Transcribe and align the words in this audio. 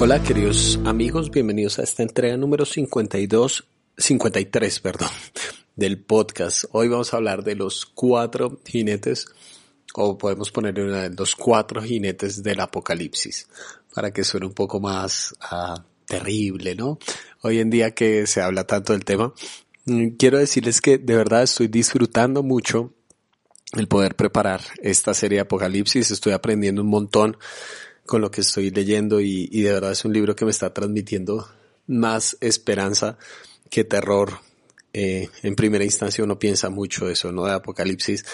Hola 0.00 0.22
queridos 0.22 0.78
amigos, 0.84 1.28
bienvenidos 1.32 1.80
a 1.80 1.82
esta 1.82 2.04
entrega 2.04 2.36
número 2.36 2.64
52, 2.64 3.66
53, 3.96 4.78
perdón, 4.78 5.08
del 5.74 5.98
podcast. 5.98 6.66
Hoy 6.70 6.86
vamos 6.86 7.12
a 7.12 7.16
hablar 7.16 7.42
de 7.42 7.56
los 7.56 7.84
cuatro 7.84 8.60
jinetes, 8.64 9.26
o 9.94 10.16
podemos 10.16 10.52
ponerle 10.52 10.84
una 10.84 11.08
de 11.08 11.16
los 11.16 11.34
cuatro 11.34 11.82
jinetes 11.82 12.44
del 12.44 12.60
apocalipsis, 12.60 13.48
para 13.92 14.12
que 14.12 14.22
suene 14.22 14.46
un 14.46 14.54
poco 14.54 14.78
más 14.78 15.34
uh, 15.50 15.80
terrible, 16.06 16.76
¿no? 16.76 17.00
Hoy 17.42 17.58
en 17.58 17.68
día 17.68 17.90
que 17.90 18.28
se 18.28 18.40
habla 18.40 18.68
tanto 18.68 18.92
del 18.92 19.04
tema, 19.04 19.34
mm, 19.86 20.10
quiero 20.10 20.38
decirles 20.38 20.80
que 20.80 20.98
de 20.98 21.16
verdad 21.16 21.42
estoy 21.42 21.66
disfrutando 21.66 22.44
mucho 22.44 22.94
el 23.72 23.88
poder 23.88 24.14
preparar 24.14 24.60
esta 24.80 25.12
serie 25.12 25.38
de 25.38 25.42
Apocalipsis, 25.42 26.12
estoy 26.12 26.34
aprendiendo 26.34 26.82
un 26.82 26.88
montón 26.88 27.36
con 28.08 28.22
lo 28.22 28.30
que 28.30 28.40
estoy 28.40 28.70
leyendo 28.70 29.20
y, 29.20 29.46
de 29.46 29.70
verdad 29.70 29.92
es 29.92 30.04
un 30.04 30.14
libro 30.14 30.34
que 30.34 30.46
me 30.46 30.50
está 30.50 30.72
transmitiendo 30.72 31.46
más 31.86 32.36
esperanza 32.40 33.18
que 33.70 33.84
terror. 33.84 34.40
Eh, 34.94 35.28
en 35.42 35.54
primera 35.54 35.84
instancia 35.84 36.24
uno 36.24 36.38
piensa 36.38 36.70
mucho 36.70 37.08
eso, 37.10 37.30
¿no? 37.30 37.44
De 37.44 37.52
Apocalipsis. 37.52 38.24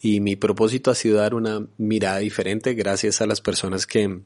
Y 0.00 0.20
mi 0.20 0.36
propósito 0.36 0.92
ha 0.92 0.94
sido 0.94 1.16
dar 1.18 1.34
una 1.34 1.66
mirada 1.76 2.18
diferente 2.18 2.74
gracias 2.74 3.20
a 3.20 3.26
las 3.26 3.40
personas 3.40 3.86
que 3.86 4.20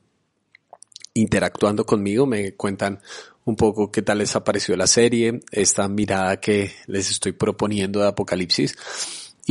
interactuando 1.14 1.84
conmigo 1.86 2.26
me 2.26 2.52
cuentan 2.54 3.00
un 3.44 3.56
poco 3.56 3.90
qué 3.90 4.02
tal 4.02 4.18
les 4.18 4.36
ha 4.36 4.44
parecido 4.44 4.76
la 4.76 4.86
serie, 4.86 5.40
esta 5.50 5.88
mirada 5.88 6.38
que 6.38 6.72
les 6.86 7.10
estoy 7.10 7.32
proponiendo 7.32 8.00
de 8.00 8.08
Apocalipsis. 8.08 8.76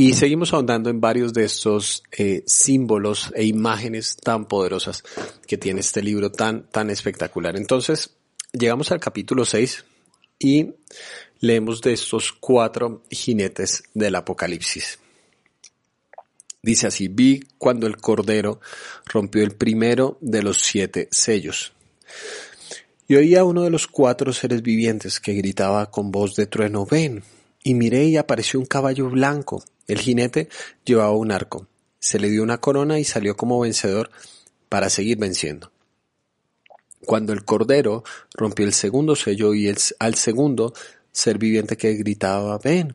Y 0.00 0.14
seguimos 0.14 0.54
ahondando 0.54 0.88
en 0.88 0.98
varios 0.98 1.34
de 1.34 1.44
estos 1.44 2.02
eh, 2.10 2.42
símbolos 2.46 3.30
e 3.36 3.44
imágenes 3.44 4.16
tan 4.16 4.46
poderosas 4.46 5.04
que 5.46 5.58
tiene 5.58 5.80
este 5.80 6.02
libro 6.02 6.32
tan, 6.32 6.62
tan 6.70 6.88
espectacular. 6.88 7.54
Entonces, 7.54 8.08
llegamos 8.50 8.90
al 8.92 8.98
capítulo 8.98 9.44
6 9.44 9.84
y 10.38 10.70
leemos 11.40 11.82
de 11.82 11.92
estos 11.92 12.32
cuatro 12.32 13.02
jinetes 13.10 13.82
del 13.92 14.14
Apocalipsis. 14.14 14.98
Dice 16.62 16.86
así, 16.86 17.08
vi 17.08 17.40
cuando 17.58 17.86
el 17.86 17.98
Cordero 17.98 18.58
rompió 19.04 19.42
el 19.42 19.54
primero 19.54 20.16
de 20.22 20.42
los 20.42 20.62
siete 20.62 21.08
sellos. 21.10 21.74
Y 23.06 23.16
oía 23.16 23.40
a 23.40 23.44
uno 23.44 23.64
de 23.64 23.70
los 23.70 23.86
cuatro 23.86 24.32
seres 24.32 24.62
vivientes 24.62 25.20
que 25.20 25.34
gritaba 25.34 25.90
con 25.90 26.10
voz 26.10 26.36
de 26.36 26.46
trueno, 26.46 26.86
ven. 26.86 27.22
Y 27.62 27.74
miré 27.74 28.04
y 28.04 28.16
apareció 28.16 28.58
un 28.58 28.66
caballo 28.66 29.10
blanco 29.10 29.62
el 29.90 29.98
jinete 29.98 30.48
llevaba 30.84 31.10
un 31.10 31.32
arco, 31.32 31.66
se 31.98 32.20
le 32.20 32.30
dio 32.30 32.44
una 32.44 32.60
corona 32.60 33.00
y 33.00 33.04
salió 33.04 33.36
como 33.36 33.58
vencedor 33.58 34.10
para 34.68 34.88
seguir 34.88 35.18
venciendo. 35.18 35.72
Cuando 37.04 37.32
el 37.32 37.44
cordero 37.44 38.04
rompió 38.34 38.64
el 38.64 38.72
segundo 38.72 39.16
sello 39.16 39.52
y 39.52 39.66
el, 39.66 39.76
al 39.98 40.14
segundo 40.14 40.74
ser 41.10 41.38
viviente 41.38 41.76
que 41.76 41.94
gritaba, 41.94 42.56
ven, 42.58 42.94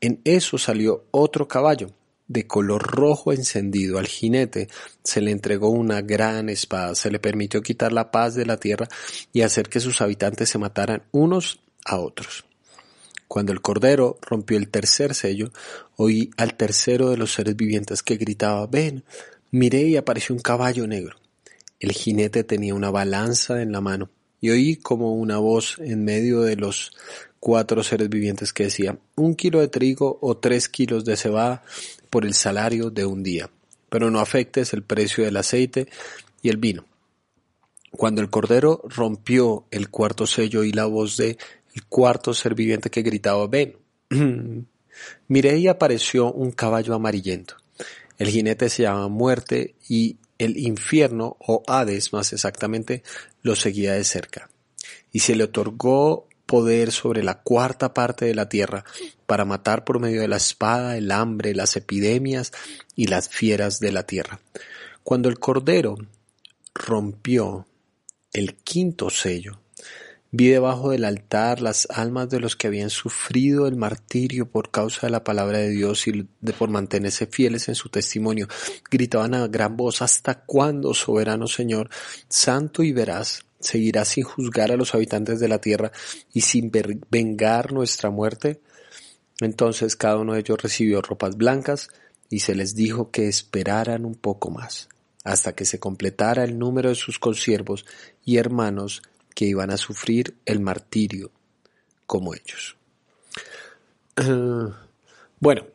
en 0.00 0.20
eso 0.24 0.58
salió 0.58 1.04
otro 1.12 1.46
caballo, 1.46 1.92
de 2.26 2.48
color 2.48 2.82
rojo 2.82 3.32
encendido. 3.32 3.98
Al 3.98 4.08
jinete 4.08 4.68
se 5.04 5.20
le 5.20 5.30
entregó 5.30 5.68
una 5.68 6.00
gran 6.00 6.48
espada, 6.48 6.96
se 6.96 7.12
le 7.12 7.20
permitió 7.20 7.62
quitar 7.62 7.92
la 7.92 8.10
paz 8.10 8.34
de 8.34 8.44
la 8.44 8.56
tierra 8.56 8.88
y 9.32 9.42
hacer 9.42 9.68
que 9.68 9.78
sus 9.78 10.00
habitantes 10.00 10.48
se 10.48 10.58
mataran 10.58 11.04
unos 11.12 11.60
a 11.84 12.00
otros. 12.00 12.44
Cuando 13.34 13.50
el 13.50 13.62
Cordero 13.62 14.16
rompió 14.22 14.58
el 14.58 14.68
tercer 14.68 15.12
sello, 15.12 15.50
oí 15.96 16.30
al 16.36 16.54
tercero 16.54 17.10
de 17.10 17.16
los 17.16 17.32
seres 17.32 17.56
vivientes 17.56 18.04
que 18.04 18.14
gritaba, 18.14 18.64
ven, 18.68 19.02
miré 19.50 19.80
y 19.88 19.96
apareció 19.96 20.36
un 20.36 20.40
caballo 20.40 20.86
negro. 20.86 21.16
El 21.80 21.90
jinete 21.90 22.44
tenía 22.44 22.76
una 22.76 22.92
balanza 22.92 23.60
en 23.60 23.72
la 23.72 23.80
mano 23.80 24.08
y 24.40 24.50
oí 24.50 24.76
como 24.76 25.14
una 25.14 25.38
voz 25.38 25.80
en 25.80 26.04
medio 26.04 26.42
de 26.42 26.54
los 26.54 26.92
cuatro 27.40 27.82
seres 27.82 28.08
vivientes 28.08 28.52
que 28.52 28.66
decía, 28.66 29.00
un 29.16 29.34
kilo 29.34 29.58
de 29.58 29.66
trigo 29.66 30.16
o 30.22 30.36
tres 30.36 30.68
kilos 30.68 31.04
de 31.04 31.16
cebada 31.16 31.64
por 32.10 32.24
el 32.24 32.34
salario 32.34 32.90
de 32.90 33.04
un 33.04 33.24
día, 33.24 33.50
pero 33.88 34.12
no 34.12 34.20
afectes 34.20 34.72
el 34.74 34.84
precio 34.84 35.24
del 35.24 35.38
aceite 35.38 35.88
y 36.40 36.50
el 36.50 36.58
vino. 36.58 36.86
Cuando 37.90 38.20
el 38.20 38.30
Cordero 38.30 38.82
rompió 38.84 39.66
el 39.72 39.88
cuarto 39.88 40.28
sello 40.28 40.62
y 40.62 40.72
la 40.72 40.86
voz 40.86 41.16
de 41.16 41.36
el 41.74 41.84
cuarto 41.86 42.32
ser 42.32 42.54
viviente 42.54 42.90
que 42.90 43.02
gritaba 43.02 43.46
ven. 43.46 43.76
Miré 45.28 45.58
y 45.58 45.68
apareció 45.68 46.32
un 46.32 46.52
caballo 46.52 46.94
amarillento. 46.94 47.56
El 48.16 48.28
jinete 48.28 48.68
se 48.68 48.84
llama 48.84 49.08
muerte 49.08 49.74
y 49.88 50.18
el 50.38 50.56
infierno 50.56 51.36
o 51.40 51.62
Hades 51.66 52.12
más 52.12 52.32
exactamente 52.32 53.02
lo 53.42 53.56
seguía 53.56 53.94
de 53.94 54.04
cerca. 54.04 54.48
Y 55.12 55.20
se 55.20 55.34
le 55.34 55.44
otorgó 55.44 56.28
poder 56.46 56.92
sobre 56.92 57.22
la 57.22 57.40
cuarta 57.40 57.94
parte 57.94 58.26
de 58.26 58.34
la 58.34 58.48
tierra 58.48 58.84
para 59.26 59.44
matar 59.44 59.84
por 59.84 59.98
medio 59.98 60.20
de 60.20 60.28
la 60.28 60.36
espada, 60.36 60.96
el 60.96 61.10
hambre, 61.10 61.54
las 61.54 61.76
epidemias 61.76 62.52
y 62.94 63.06
las 63.06 63.28
fieras 63.28 63.80
de 63.80 63.92
la 63.92 64.04
tierra. 64.04 64.40
Cuando 65.02 65.28
el 65.28 65.38
cordero 65.38 65.96
rompió 66.74 67.66
el 68.32 68.54
quinto 68.56 69.10
sello, 69.10 69.60
Vi 70.36 70.48
debajo 70.48 70.90
del 70.90 71.04
altar 71.04 71.60
las 71.60 71.86
almas 71.88 72.28
de 72.28 72.40
los 72.40 72.56
que 72.56 72.66
habían 72.66 72.90
sufrido 72.90 73.68
el 73.68 73.76
martirio 73.76 74.50
por 74.50 74.72
causa 74.72 75.06
de 75.06 75.12
la 75.12 75.22
palabra 75.22 75.58
de 75.58 75.68
Dios 75.68 76.08
y 76.08 76.26
de 76.40 76.52
por 76.52 76.70
mantenerse 76.70 77.28
fieles 77.28 77.68
en 77.68 77.76
su 77.76 77.88
testimonio. 77.88 78.48
Gritaban 78.90 79.34
a 79.34 79.46
gran 79.46 79.76
voz, 79.76 80.02
¿hasta 80.02 80.40
cuándo, 80.40 80.92
soberano 80.92 81.46
Señor, 81.46 81.88
santo 82.28 82.82
y 82.82 82.90
veraz, 82.90 83.44
seguirás 83.60 84.08
sin 84.08 84.24
juzgar 84.24 84.72
a 84.72 84.76
los 84.76 84.92
habitantes 84.96 85.38
de 85.38 85.46
la 85.46 85.60
tierra 85.60 85.92
y 86.32 86.40
sin 86.40 86.72
vengar 87.10 87.72
nuestra 87.72 88.10
muerte? 88.10 88.60
Entonces 89.38 89.94
cada 89.94 90.16
uno 90.16 90.32
de 90.32 90.40
ellos 90.40 90.60
recibió 90.60 91.00
ropas 91.00 91.36
blancas 91.36 91.90
y 92.28 92.40
se 92.40 92.56
les 92.56 92.74
dijo 92.74 93.12
que 93.12 93.28
esperaran 93.28 94.04
un 94.04 94.16
poco 94.16 94.50
más, 94.50 94.88
hasta 95.22 95.54
que 95.54 95.64
se 95.64 95.78
completara 95.78 96.42
el 96.42 96.58
número 96.58 96.88
de 96.88 96.96
sus 96.96 97.20
consiervos 97.20 97.86
y 98.24 98.38
hermanos 98.38 99.00
que 99.34 99.46
iban 99.46 99.70
a 99.70 99.76
sufrir 99.76 100.36
el 100.44 100.60
martirio 100.60 101.30
como 102.06 102.34
ellos. 102.34 102.76
bueno, 105.40 105.66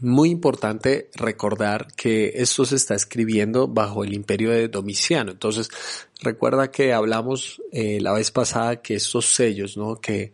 muy 0.00 0.30
importante 0.30 1.10
recordar 1.14 1.88
que 1.94 2.32
esto 2.34 2.64
se 2.64 2.76
está 2.76 2.94
escribiendo 2.94 3.66
bajo 3.66 4.04
el 4.04 4.12
imperio 4.12 4.50
de 4.50 4.68
Domiciano. 4.68 5.32
Entonces, 5.32 5.70
recuerda 6.20 6.70
que 6.70 6.92
hablamos 6.92 7.62
eh, 7.72 8.00
la 8.00 8.12
vez 8.12 8.30
pasada 8.30 8.82
que 8.82 8.96
estos 8.96 9.26
sellos, 9.26 9.76
¿no? 9.76 10.00
Que, 10.00 10.32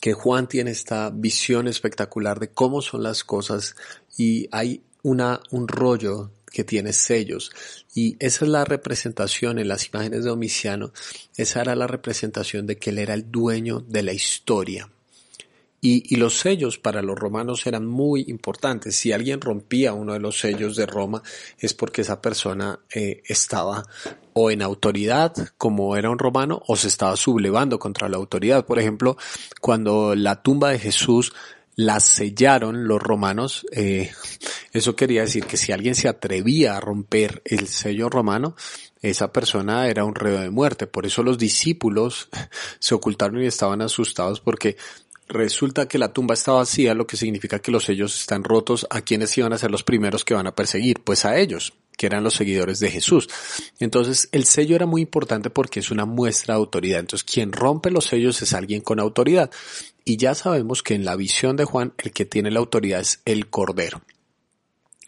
que 0.00 0.12
Juan 0.14 0.48
tiene 0.48 0.70
esta 0.70 1.10
visión 1.10 1.68
espectacular 1.68 2.40
de 2.40 2.50
cómo 2.50 2.80
son 2.80 3.02
las 3.02 3.24
cosas 3.24 3.76
y 4.16 4.48
hay 4.52 4.82
una, 5.02 5.40
un 5.50 5.68
rollo 5.68 6.30
que 6.52 6.64
tiene 6.64 6.92
sellos. 6.92 7.50
Y 7.94 8.16
esa 8.20 8.44
es 8.44 8.50
la 8.50 8.64
representación 8.64 9.58
en 9.58 9.68
las 9.68 9.88
imágenes 9.88 10.24
de 10.24 10.30
Domiciano, 10.30 10.92
esa 11.36 11.62
era 11.62 11.74
la 11.74 11.86
representación 11.86 12.66
de 12.66 12.76
que 12.76 12.90
él 12.90 12.98
era 12.98 13.14
el 13.14 13.30
dueño 13.30 13.80
de 13.80 14.02
la 14.02 14.12
historia. 14.12 14.88
Y, 15.84 16.14
los 16.14 16.38
sellos 16.38 16.78
para 16.78 17.02
los 17.02 17.18
romanos 17.18 17.66
eran 17.66 17.84
muy 17.88 18.24
importantes. 18.28 18.94
Si 18.94 19.10
alguien 19.10 19.40
rompía 19.40 19.92
uno 19.94 20.12
de 20.12 20.20
los 20.20 20.38
sellos 20.38 20.76
de 20.76 20.86
Roma 20.86 21.24
es 21.58 21.74
porque 21.74 22.02
esa 22.02 22.22
persona 22.22 22.78
eh, 22.94 23.20
estaba 23.26 23.82
o 24.32 24.52
en 24.52 24.62
autoridad 24.62 25.34
como 25.58 25.96
era 25.96 26.08
un 26.08 26.20
romano 26.20 26.62
o 26.68 26.76
se 26.76 26.86
estaba 26.86 27.16
sublevando 27.16 27.80
contra 27.80 28.08
la 28.08 28.16
autoridad. 28.16 28.64
Por 28.64 28.78
ejemplo, 28.78 29.16
cuando 29.60 30.14
la 30.14 30.40
tumba 30.40 30.70
de 30.70 30.78
Jesús 30.78 31.32
la 31.76 32.00
sellaron 32.00 32.86
los 32.86 33.02
romanos. 33.02 33.66
Eh, 33.72 34.10
eso 34.72 34.96
quería 34.96 35.22
decir 35.22 35.44
que 35.44 35.56
si 35.56 35.72
alguien 35.72 35.94
se 35.94 36.08
atrevía 36.08 36.76
a 36.76 36.80
romper 36.80 37.42
el 37.44 37.66
sello 37.68 38.08
romano, 38.08 38.54
esa 39.00 39.32
persona 39.32 39.88
era 39.88 40.04
un 40.04 40.14
reo 40.14 40.40
de 40.40 40.50
muerte. 40.50 40.86
Por 40.86 41.06
eso 41.06 41.22
los 41.22 41.38
discípulos 41.38 42.28
se 42.78 42.94
ocultaron 42.94 43.42
y 43.42 43.46
estaban 43.46 43.82
asustados 43.82 44.40
porque 44.40 44.76
resulta 45.28 45.88
que 45.88 45.98
la 45.98 46.12
tumba 46.12 46.34
está 46.34 46.52
vacía, 46.52 46.94
lo 46.94 47.06
que 47.06 47.16
significa 47.16 47.58
que 47.58 47.72
los 47.72 47.84
sellos 47.84 48.20
están 48.20 48.44
rotos. 48.44 48.86
¿A 48.90 49.00
quienes 49.00 49.36
iban 49.38 49.52
a 49.52 49.58
ser 49.58 49.70
los 49.70 49.82
primeros 49.82 50.24
que 50.24 50.34
van 50.34 50.46
a 50.46 50.54
perseguir? 50.54 51.02
Pues 51.02 51.24
a 51.24 51.38
ellos 51.38 51.72
que 51.96 52.06
eran 52.06 52.24
los 52.24 52.34
seguidores 52.34 52.80
de 52.80 52.90
Jesús. 52.90 53.28
Entonces, 53.78 54.28
el 54.32 54.44
sello 54.44 54.76
era 54.76 54.86
muy 54.86 55.02
importante 55.02 55.50
porque 55.50 55.80
es 55.80 55.90
una 55.90 56.04
muestra 56.04 56.54
de 56.54 56.60
autoridad. 56.60 57.00
Entonces, 57.00 57.24
quien 57.24 57.52
rompe 57.52 57.90
los 57.90 58.06
sellos 58.06 58.40
es 58.42 58.54
alguien 58.54 58.80
con 58.80 58.98
autoridad. 58.98 59.50
Y 60.04 60.16
ya 60.16 60.34
sabemos 60.34 60.82
que 60.82 60.94
en 60.94 61.04
la 61.04 61.16
visión 61.16 61.56
de 61.56 61.64
Juan, 61.64 61.92
el 61.98 62.12
que 62.12 62.24
tiene 62.24 62.50
la 62.50 62.60
autoridad 62.60 63.00
es 63.00 63.20
el 63.24 63.48
Cordero. 63.48 64.02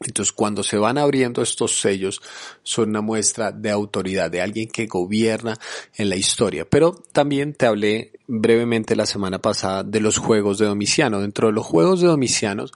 Entonces, 0.00 0.32
cuando 0.32 0.62
se 0.62 0.76
van 0.76 0.99
abriendo 0.99 1.41
estos 1.41 1.81
sellos, 1.81 2.20
son 2.62 2.91
una 2.91 3.00
muestra 3.00 3.52
de 3.52 3.70
autoridad, 3.70 4.31
de 4.31 4.43
alguien 4.43 4.69
que 4.69 4.87
gobierna 4.87 5.56
en 5.96 6.08
la 6.08 6.17
historia. 6.17 6.69
Pero 6.69 6.93
también 7.12 7.55
te 7.55 7.67
hablé 7.67 8.12
brevemente 8.26 8.96
la 8.96 9.06
semana 9.06 9.38
pasada 9.41 9.82
de 9.85 10.00
los 10.00 10.19
juegos 10.19 10.58
de 10.58 10.67
Domiciano. 10.67 11.20
Dentro 11.20 11.46
de 11.46 11.55
los 11.55 11.64
juegos 11.64 12.00
de 12.00 12.08
Domiciano, 12.08 12.67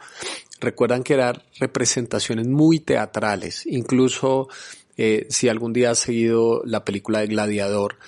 recuerdan 0.60 1.02
que 1.02 1.14
eran 1.14 1.42
representaciones 1.58 2.46
muy 2.46 2.80
teatrales, 2.80 3.66
incluso 3.66 4.48
eh, 4.96 5.26
si 5.28 5.48
algún 5.48 5.72
día 5.72 5.90
has 5.90 5.98
seguido 5.98 6.62
la 6.64 6.84
película 6.84 7.20
de 7.20 7.28
Gladiador, 7.28 7.98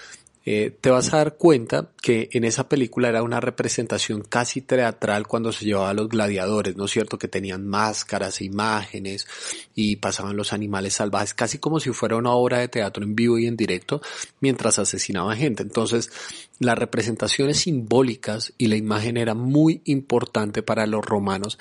eh, 0.46 0.74
te 0.80 0.88
vas 0.88 1.12
a 1.12 1.18
dar 1.18 1.36
cuenta 1.36 1.90
que 2.00 2.30
en 2.32 2.44
esa 2.44 2.66
película 2.66 3.10
era 3.10 3.22
una 3.22 3.40
representación 3.40 4.22
casi 4.22 4.62
teatral 4.62 5.26
cuando 5.26 5.52
se 5.52 5.66
llevaba 5.66 5.90
a 5.90 5.94
los 5.94 6.08
gladiadores, 6.08 6.76
¿no 6.76 6.86
es 6.86 6.90
cierto? 6.90 7.18
Que 7.18 7.28
tenían 7.28 7.66
máscaras 7.66 8.40
e 8.40 8.46
imágenes 8.46 9.26
y 9.74 9.96
pasaban 9.96 10.36
los 10.36 10.54
animales 10.54 10.94
salvajes, 10.94 11.34
casi 11.34 11.58
como 11.58 11.78
si 11.78 11.90
fuera 11.90 12.16
una 12.16 12.32
obra 12.32 12.58
de 12.58 12.68
teatro 12.68 13.04
en 13.04 13.14
vivo 13.14 13.38
y 13.38 13.46
en 13.46 13.56
directo 13.56 14.00
mientras 14.40 14.78
asesinaban 14.78 15.36
gente. 15.36 15.62
Entonces, 15.62 16.10
las 16.58 16.78
representaciones 16.78 17.58
simbólicas 17.58 18.54
y 18.56 18.68
la 18.68 18.76
imagen 18.76 19.18
era 19.18 19.34
muy 19.34 19.82
importante 19.84 20.62
para 20.62 20.86
los 20.86 21.04
romanos 21.04 21.58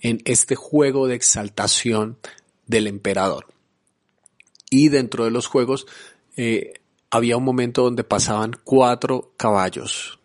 en 0.00 0.22
este 0.24 0.54
juego 0.54 1.08
de 1.08 1.16
exaltación 1.16 2.16
del 2.66 2.86
emperador. 2.86 3.48
Y 4.70 4.88
dentro 4.88 5.24
de 5.24 5.32
los 5.32 5.48
juegos, 5.48 5.88
eh, 6.36 6.79
había 7.10 7.36
un 7.36 7.44
momento 7.44 7.82
donde 7.82 8.04
pasaban 8.04 8.52
cuatro 8.64 9.32
caballos 9.36 10.18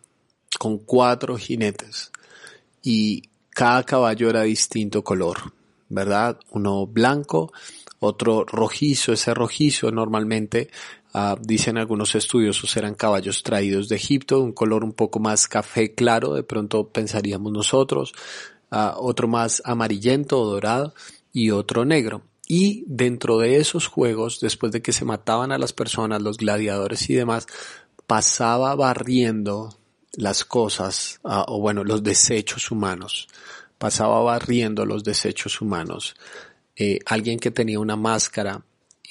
con 0.58 0.78
cuatro 0.78 1.36
jinetes 1.36 2.12
y 2.82 3.22
cada 3.50 3.82
caballo 3.82 4.30
era 4.30 4.42
distinto 4.42 5.02
color, 5.02 5.52
¿verdad? 5.88 6.38
Uno 6.50 6.86
blanco, 6.86 7.52
otro 7.98 8.44
rojizo, 8.44 9.12
ese 9.12 9.34
rojizo 9.34 9.90
normalmente 9.90 10.70
uh, 11.14 11.36
dicen 11.40 11.78
algunos 11.78 12.14
estudiosos 12.14 12.76
eran 12.76 12.94
caballos 12.94 13.42
traídos 13.42 13.88
de 13.88 13.96
Egipto, 13.96 14.40
un 14.40 14.52
color 14.52 14.84
un 14.84 14.92
poco 14.92 15.18
más 15.18 15.48
café 15.48 15.94
claro, 15.94 16.34
de 16.34 16.42
pronto 16.42 16.88
pensaríamos 16.88 17.50
nosotros, 17.52 18.12
uh, 18.70 18.92
otro 18.96 19.26
más 19.26 19.62
amarillento 19.64 20.40
o 20.40 20.46
dorado 20.46 20.94
y 21.32 21.50
otro 21.50 21.84
negro. 21.84 22.22
Y 22.46 22.84
dentro 22.86 23.38
de 23.38 23.56
esos 23.56 23.88
juegos, 23.88 24.40
después 24.40 24.70
de 24.72 24.80
que 24.80 24.92
se 24.92 25.04
mataban 25.04 25.50
a 25.50 25.58
las 25.58 25.72
personas, 25.72 26.22
los 26.22 26.36
gladiadores 26.36 27.10
y 27.10 27.14
demás, 27.14 27.46
pasaba 28.06 28.74
barriendo 28.76 29.76
las 30.12 30.44
cosas, 30.44 31.20
ah, 31.24 31.44
o 31.48 31.60
bueno, 31.60 31.82
los 31.82 32.02
desechos 32.02 32.70
humanos. 32.70 33.28
Pasaba 33.78 34.20
barriendo 34.22 34.86
los 34.86 35.02
desechos 35.02 35.60
humanos. 35.60 36.14
Eh, 36.76 37.00
alguien 37.04 37.38
que 37.38 37.50
tenía 37.50 37.80
una 37.80 37.96
máscara 37.96 38.62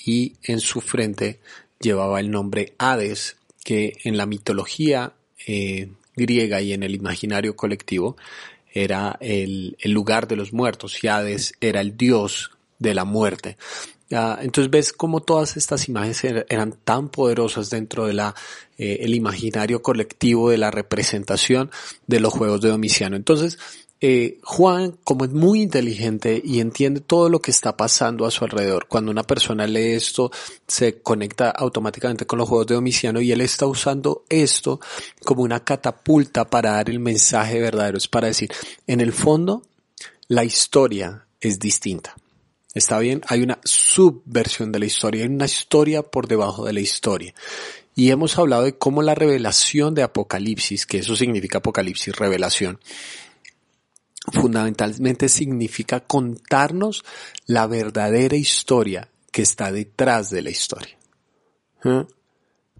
y 0.05 0.33
en 0.43 0.59
su 0.59 0.81
frente 0.81 1.39
llevaba 1.79 2.19
el 2.19 2.31
nombre 2.31 2.73
Hades, 2.77 3.37
que 3.63 3.97
en 4.03 4.17
la 4.17 4.25
mitología 4.25 5.13
eh, 5.45 5.91
griega 6.15 6.61
y 6.61 6.73
en 6.73 6.83
el 6.83 6.95
imaginario 6.95 7.55
colectivo 7.55 8.15
era 8.71 9.17
el, 9.19 9.77
el 9.79 9.91
lugar 9.91 10.27
de 10.27 10.35
los 10.35 10.53
muertos 10.53 11.03
y 11.03 11.07
Hades 11.07 11.53
era 11.59 11.81
el 11.81 11.97
dios 11.97 12.54
de 12.79 12.93
la 12.93 13.05
muerte. 13.05 13.57
entonces 14.09 14.69
ves 14.69 14.93
cómo 14.93 15.21
todas 15.21 15.57
estas 15.57 15.87
imágenes 15.89 16.23
er, 16.23 16.45
eran 16.49 16.73
tan 16.83 17.09
poderosas 17.09 17.69
dentro 17.69 18.05
de 18.05 18.13
la 18.13 18.35
eh, 18.77 18.99
el 19.01 19.15
imaginario 19.15 19.81
colectivo 19.81 20.49
de 20.49 20.57
la 20.57 20.69
representación 20.69 21.71
de 22.07 22.19
los 22.19 22.33
juegos 22.33 22.61
de 22.61 22.69
Domiciano. 22.69 23.15
Entonces 23.15 23.57
eh, 24.01 24.39
Juan, 24.43 24.97
como 25.03 25.25
es 25.25 25.31
muy 25.31 25.61
inteligente 25.61 26.41
y 26.43 26.59
entiende 26.59 26.99
todo 26.99 27.29
lo 27.29 27.39
que 27.39 27.51
está 27.51 27.77
pasando 27.77 28.25
a 28.25 28.31
su 28.31 28.43
alrededor, 28.43 28.87
cuando 28.87 29.09
una 29.09 29.23
persona 29.23 29.65
lee 29.65 29.93
esto, 29.93 30.31
se 30.67 31.01
conecta 31.01 31.49
automáticamente 31.49 32.27
con 32.27 32.37
los 32.37 32.47
juegos 32.49 32.67
de 32.67 32.75
Domiciano 32.75 33.21
y 33.21 33.31
él 33.31 33.41
está 33.41 33.65
usando 33.65 34.25
esto 34.29 34.81
como 35.23 35.43
una 35.43 35.61
catapulta 35.61 36.45
para 36.45 36.73
dar 36.73 36.89
el 36.89 36.99
mensaje 36.99 37.59
verdadero. 37.59 37.97
Es 37.97 38.07
para 38.07 38.27
decir, 38.27 38.51
en 38.85 38.99
el 38.99 39.13
fondo, 39.13 39.63
la 40.27 40.43
historia 40.43 41.25
es 41.39 41.57
distinta. 41.57 42.15
Está 42.75 42.99
bien, 42.99 43.21
hay 43.27 43.41
una 43.41 43.57
subversión 43.63 44.73
de 44.73 44.79
la 44.79 44.85
historia, 44.85 45.23
hay 45.23 45.29
una 45.29 45.45
historia 45.45 46.03
por 46.03 46.27
debajo 46.27 46.65
de 46.65 46.73
la 46.73 46.81
historia. 46.81 47.33
Y 47.95 48.11
hemos 48.11 48.37
hablado 48.37 48.63
de 48.63 48.77
cómo 48.77 49.01
la 49.01 49.15
revelación 49.15 49.95
de 49.95 50.03
Apocalipsis, 50.03 50.85
que 50.85 50.97
eso 50.97 51.15
significa 51.15 51.59
Apocalipsis, 51.59 52.13
revelación, 52.17 52.81
fundamentalmente 54.33 55.29
significa 55.29 56.01
contarnos 56.01 57.05
la 57.45 57.65
verdadera 57.65 58.35
historia 58.35 59.07
que 59.31 59.43
está 59.43 59.71
detrás 59.71 60.29
de 60.29 60.41
la 60.41 60.49
historia. 60.49 60.97
¿Eh? 61.85 62.05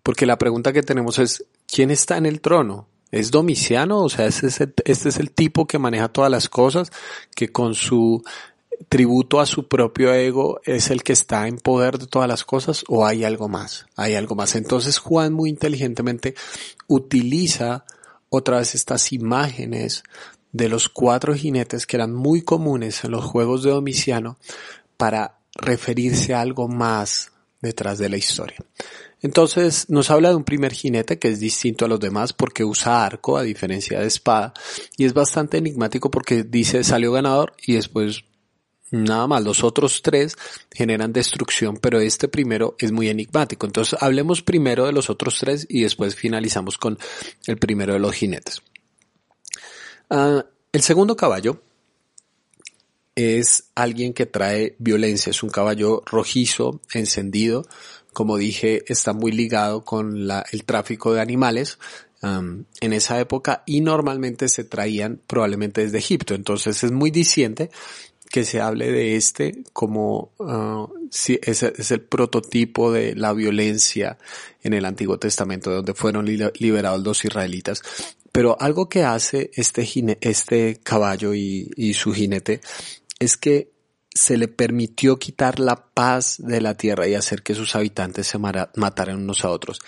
Porque 0.03 0.25
la 0.25 0.37
pregunta 0.37 0.73
que 0.73 0.83
tenemos 0.83 1.19
es, 1.19 1.45
¿quién 1.67 1.89
está 1.89 2.17
en 2.17 2.25
el 2.25 2.41
trono? 2.41 2.89
¿Es 3.11 3.31
Domiciano? 3.31 3.99
O 3.99 4.09
sea, 4.09 4.25
es, 4.25 4.43
este 4.43 4.83
es 4.83 5.17
el 5.19 5.31
tipo 5.31 5.67
que 5.67 5.79
maneja 5.79 6.09
todas 6.09 6.29
las 6.29 6.49
cosas, 6.49 6.91
que 7.33 7.49
con 7.49 7.75
su 7.75 8.21
tributo 8.89 9.39
a 9.39 9.45
su 9.45 9.67
propio 9.67 10.13
ego 10.13 10.59
es 10.63 10.89
el 10.89 11.03
que 11.03 11.13
está 11.13 11.47
en 11.47 11.57
poder 11.57 11.97
de 11.97 12.07
todas 12.07 12.27
las 12.27 12.43
cosas 12.43 12.83
o 12.87 13.05
hay 13.05 13.23
algo 13.23 13.47
más, 13.47 13.85
hay 13.95 14.15
algo 14.15 14.35
más. 14.35 14.55
Entonces 14.55 14.97
Juan 14.97 15.33
muy 15.33 15.49
inteligentemente 15.49 16.35
utiliza 16.87 17.85
otra 18.29 18.57
vez 18.57 18.75
estas 18.75 19.11
imágenes 19.11 20.03
de 20.51 20.69
los 20.69 20.89
cuatro 20.89 21.35
jinetes 21.35 21.85
que 21.85 21.97
eran 21.97 22.13
muy 22.13 22.41
comunes 22.41 23.03
en 23.03 23.11
los 23.11 23.25
juegos 23.25 23.63
de 23.63 23.71
Domiciano 23.71 24.37
para 24.97 25.39
referirse 25.53 26.33
a 26.33 26.41
algo 26.41 26.67
más 26.67 27.31
detrás 27.61 27.97
de 27.97 28.09
la 28.09 28.17
historia. 28.17 28.57
Entonces 29.21 29.89
nos 29.89 30.11
habla 30.11 30.29
de 30.29 30.35
un 30.35 30.43
primer 30.43 30.71
jinete 30.71 31.17
que 31.17 31.29
es 31.29 31.39
distinto 31.39 31.85
a 31.85 31.87
los 31.87 31.99
demás 31.99 32.31
porque 32.31 32.63
usa 32.63 33.05
arco 33.05 33.37
a 33.37 33.43
diferencia 33.43 33.99
de 33.99 34.07
espada 34.07 34.53
y 34.97 35.05
es 35.05 35.13
bastante 35.13 35.57
enigmático 35.57 36.11
porque 36.11 36.43
dice 36.43 36.83
salió 36.83 37.11
ganador 37.11 37.53
y 37.65 37.73
después 37.73 38.23
Nada 38.91 39.27
más, 39.27 39.43
los 39.43 39.63
otros 39.63 40.01
tres 40.01 40.35
generan 40.71 41.11
destrucción, 41.11 41.77
pero 41.77 41.99
este 41.99 42.27
primero 42.27 42.75
es 42.79 42.91
muy 42.91 43.09
enigmático. 43.09 43.65
Entonces 43.65 43.97
hablemos 44.01 44.41
primero 44.41 44.85
de 44.85 44.93
los 44.93 45.09
otros 45.09 45.39
tres 45.39 45.65
y 45.69 45.81
después 45.81 46.15
finalizamos 46.15 46.77
con 46.77 46.97
el 47.47 47.57
primero 47.57 47.93
de 47.93 47.99
los 47.99 48.13
jinetes. 48.13 48.61
Ah, 50.09 50.45
el 50.71 50.81
segundo 50.81 51.15
caballo 51.15 51.61
es 53.15 53.69
alguien 53.75 54.13
que 54.13 54.25
trae 54.25 54.75
violencia, 54.77 55.31
es 55.31 55.41
un 55.41 55.49
caballo 55.49 56.03
rojizo, 56.05 56.81
encendido, 56.93 57.65
como 58.13 58.37
dije, 58.37 58.83
está 58.87 59.13
muy 59.13 59.31
ligado 59.31 59.83
con 59.83 60.29
el 60.51 60.63
tráfico 60.65 61.13
de 61.13 61.21
animales, 61.21 61.79
en 62.21 62.93
esa 62.93 63.19
época 63.19 63.63
y 63.65 63.81
normalmente 63.81 64.49
se 64.49 64.63
traían 64.63 65.21
probablemente 65.27 65.81
desde 65.81 65.99
Egipto. 65.99 66.33
Entonces 66.33 66.83
es 66.83 66.91
muy 66.91 67.11
diciente 67.11 67.69
que 68.35 68.43
se 68.43 68.59
hable 68.59 68.91
de 68.91 69.15
este 69.15 69.63
como 69.71 70.33
uh, 70.39 71.07
si 71.09 71.39
es, 71.41 71.63
el 71.63 72.01
prototipo 72.01 72.91
de 72.91 73.15
la 73.15 73.31
violencia 73.31 74.17
en 74.61 74.73
el 74.73 74.83
Antiguo 74.83 75.17
Testamento, 75.17 75.71
donde 75.71 75.93
fueron 75.93 76.25
liberados 76.25 77.01
los 77.01 77.23
israelitas. 77.23 77.81
Pero 78.33 78.57
algo 78.59 78.89
que 78.89 79.05
hace 79.05 79.51
este, 79.53 79.87
este 80.19 80.81
caballo 80.83 81.33
y 81.33 81.93
su 81.93 82.11
jinete 82.11 82.59
es 83.19 83.37
que 83.37 83.71
se 84.13 84.35
le 84.35 84.49
permitió 84.49 85.17
quitar 85.17 85.61
la 85.61 85.77
paz 85.77 86.35
de 86.39 86.59
la 86.59 86.75
tierra 86.75 87.07
y 87.07 87.15
hacer 87.15 87.41
que 87.41 87.55
sus 87.55 87.73
habitantes 87.73 88.27
se 88.27 88.37
mataran 88.37 89.15
unos 89.15 89.45
a 89.45 89.49
otros. 89.49 89.79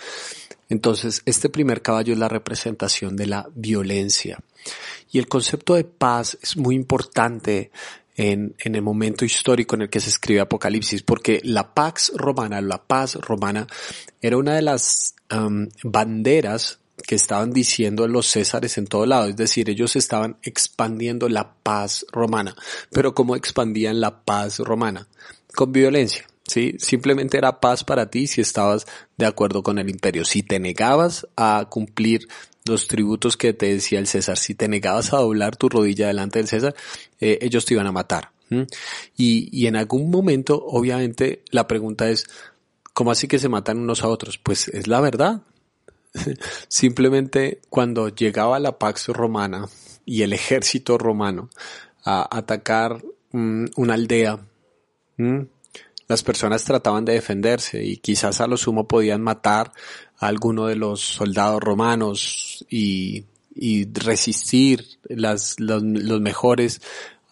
Entonces, 0.70 1.20
este 1.26 1.50
primer 1.50 1.82
caballo 1.82 2.14
es 2.14 2.18
la 2.18 2.28
representación 2.28 3.14
de 3.14 3.26
la 3.26 3.50
violencia. 3.54 4.38
Y 5.10 5.18
el 5.18 5.28
concepto 5.28 5.74
de 5.74 5.84
paz 5.84 6.38
es 6.42 6.56
muy 6.56 6.74
importante 6.74 7.70
en, 8.18 8.54
en, 8.58 8.74
el 8.74 8.82
momento 8.82 9.24
histórico 9.24 9.76
en 9.76 9.82
el 9.82 9.90
que 9.90 10.00
se 10.00 10.10
escribe 10.10 10.40
Apocalipsis, 10.40 11.02
porque 11.02 11.40
la 11.44 11.72
Pax 11.72 12.12
Romana, 12.14 12.60
la 12.60 12.82
paz 12.82 13.14
romana, 13.14 13.66
era 14.20 14.36
una 14.36 14.54
de 14.54 14.62
las 14.62 15.14
banderas 15.84 16.80
que 17.06 17.14
estaban 17.14 17.52
diciendo 17.52 18.08
los 18.08 18.26
césares 18.26 18.76
en 18.76 18.86
todo 18.86 19.06
lado, 19.06 19.28
es 19.28 19.36
decir, 19.36 19.70
ellos 19.70 19.94
estaban 19.94 20.36
expandiendo 20.42 21.28
la 21.28 21.54
paz 21.62 22.04
romana, 22.12 22.56
pero 22.90 23.14
¿cómo 23.14 23.36
expandían 23.36 24.00
la 24.00 24.24
paz 24.24 24.58
romana? 24.58 25.06
Con 25.54 25.72
violencia. 25.72 26.26
¿sí? 26.46 26.74
Simplemente 26.78 27.38
era 27.38 27.60
paz 27.60 27.84
para 27.84 28.10
ti 28.10 28.26
si 28.26 28.40
estabas 28.40 28.86
de 29.16 29.26
acuerdo 29.26 29.62
con 29.62 29.78
el 29.78 29.88
imperio. 29.88 30.24
Si 30.24 30.42
te 30.42 30.58
negabas 30.58 31.26
a 31.36 31.66
cumplir 31.70 32.26
los 32.68 32.88
tributos 32.88 33.36
que 33.36 33.52
te 33.52 33.66
decía 33.66 33.98
el 33.98 34.06
César. 34.06 34.36
Si 34.36 34.54
te 34.54 34.68
negabas 34.68 35.12
a 35.12 35.18
doblar 35.18 35.56
tu 35.56 35.68
rodilla 35.68 36.08
delante 36.08 36.38
del 36.38 36.48
César, 36.48 36.74
eh, 37.20 37.38
ellos 37.42 37.64
te 37.64 37.74
iban 37.74 37.86
a 37.86 37.92
matar. 37.92 38.30
Y, 39.16 39.48
y 39.52 39.66
en 39.66 39.76
algún 39.76 40.10
momento, 40.10 40.64
obviamente, 40.64 41.42
la 41.50 41.68
pregunta 41.68 42.08
es, 42.08 42.26
¿cómo 42.94 43.10
así 43.10 43.28
que 43.28 43.38
se 43.38 43.48
matan 43.48 43.78
unos 43.78 44.02
a 44.02 44.08
otros? 44.08 44.38
Pues 44.38 44.68
es 44.68 44.86
la 44.86 45.00
verdad. 45.00 45.42
Simplemente 46.68 47.60
cuando 47.68 48.08
llegaba 48.08 48.58
la 48.58 48.78
Pax 48.78 49.08
Romana 49.08 49.66
y 50.04 50.22
el 50.22 50.32
ejército 50.32 50.96
romano 50.96 51.50
a 52.04 52.36
atacar 52.36 53.02
una 53.32 53.94
aldea, 53.94 54.40
las 56.08 56.22
personas 56.22 56.64
trataban 56.64 57.04
de 57.04 57.12
defenderse 57.12 57.84
y 57.84 57.98
quizás 57.98 58.40
a 58.40 58.46
lo 58.46 58.56
sumo 58.56 58.88
podían 58.88 59.22
matar 59.22 59.72
a 60.18 60.26
alguno 60.26 60.66
de 60.66 60.76
los 60.76 61.00
soldados 61.00 61.60
romanos 61.60 62.64
y, 62.68 63.26
y 63.54 63.92
resistir 63.92 64.86
las, 65.04 65.60
los, 65.60 65.82
mejores 65.82 66.80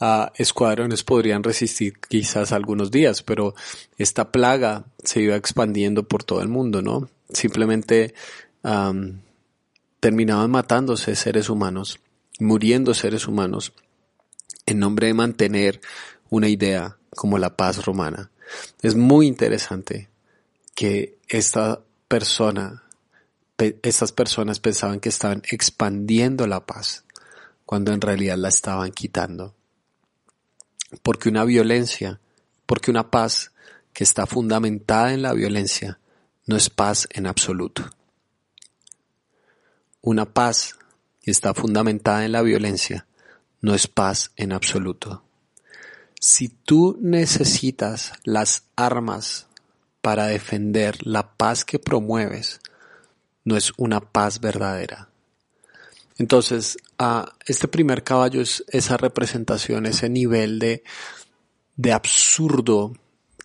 uh, 0.00 0.26
escuadrones 0.35 1.04
podrían 1.04 1.42
resistir 1.42 1.95
quizás 2.09 2.52
algunos 2.52 2.90
días, 2.90 3.23
pero 3.23 3.54
esta 3.97 4.30
plaga 4.30 4.85
se 5.02 5.23
iba 5.23 5.37
expandiendo 5.37 6.02
por 6.02 6.23
todo 6.23 6.42
el 6.42 6.49
mundo, 6.49 6.83
¿no? 6.83 7.09
Simplemente 7.30 8.14
terminaban 10.00 10.50
matándose 10.50 11.14
seres 11.14 11.49
humanos, 11.49 12.00
muriendo 12.40 12.95
seres 12.95 13.28
humanos, 13.28 13.73
en 14.66 14.80
nombre 14.80 15.06
de 15.06 15.14
mantener 15.14 15.80
una 16.30 16.49
idea 16.49 16.99
como 17.11 17.38
la 17.38 17.56
paz 17.56 17.85
romana. 17.85 18.30
Es 18.83 18.95
muy 18.95 19.26
interesante 19.26 20.09
que 20.75 21.19
esta 21.29 21.83
persona, 22.09 22.85
estas 23.59 24.12
personas 24.12 24.61
pensaban 24.61 25.00
que 25.00 25.09
estaban 25.09 25.43
expandiendo 25.50 26.47
la 26.47 26.67
paz, 26.67 27.05
cuando 27.65 27.93
en 27.93 28.00
realidad 28.00 28.37
la 28.37 28.49
estaban 28.49 28.93
quitando. 28.93 29.55
Porque 31.03 31.29
una 31.29 31.45
violencia, 31.45 32.21
porque 32.67 32.91
una 32.91 33.11
paz 33.11 33.53
que 33.93 34.05
está 34.05 34.26
fundamentada 34.26 35.12
en 35.12 35.23
la 35.23 35.33
violencia, 35.33 35.99
no 36.47 36.57
es 36.57 36.71
paz 36.71 37.09
en 37.11 37.26
absoluto. 37.26 37.91
Una 40.00 40.26
paz 40.26 40.79
que 41.23 41.33
está 41.33 41.55
fundamentada 41.55 42.25
en 42.25 42.33
la 42.33 42.43
violencia 42.43 43.07
no 43.61 43.75
es 43.75 43.88
paz 43.88 44.31
en 44.37 44.53
absoluto. 44.53 45.25
Si 46.28 46.49
tú 46.49 46.99
necesitas 47.00 48.12
las 48.25 48.64
armas 48.75 49.47
para 50.00 50.26
defender 50.26 51.06
la 51.06 51.37
paz 51.37 51.64
que 51.64 51.78
promueves, 51.78 52.59
no 53.45 53.56
es 53.56 53.73
una 53.76 54.00
paz 54.00 54.40
verdadera. 54.40 55.09
Entonces, 56.18 56.78
este 57.47 57.68
primer 57.68 58.02
caballo 58.02 58.40
es 58.40 58.64
esa 58.66 58.97
representación, 58.97 59.87
ese 59.87 60.09
nivel 60.09 60.59
de, 60.59 60.83
de 61.76 61.92
absurdo 61.92 62.95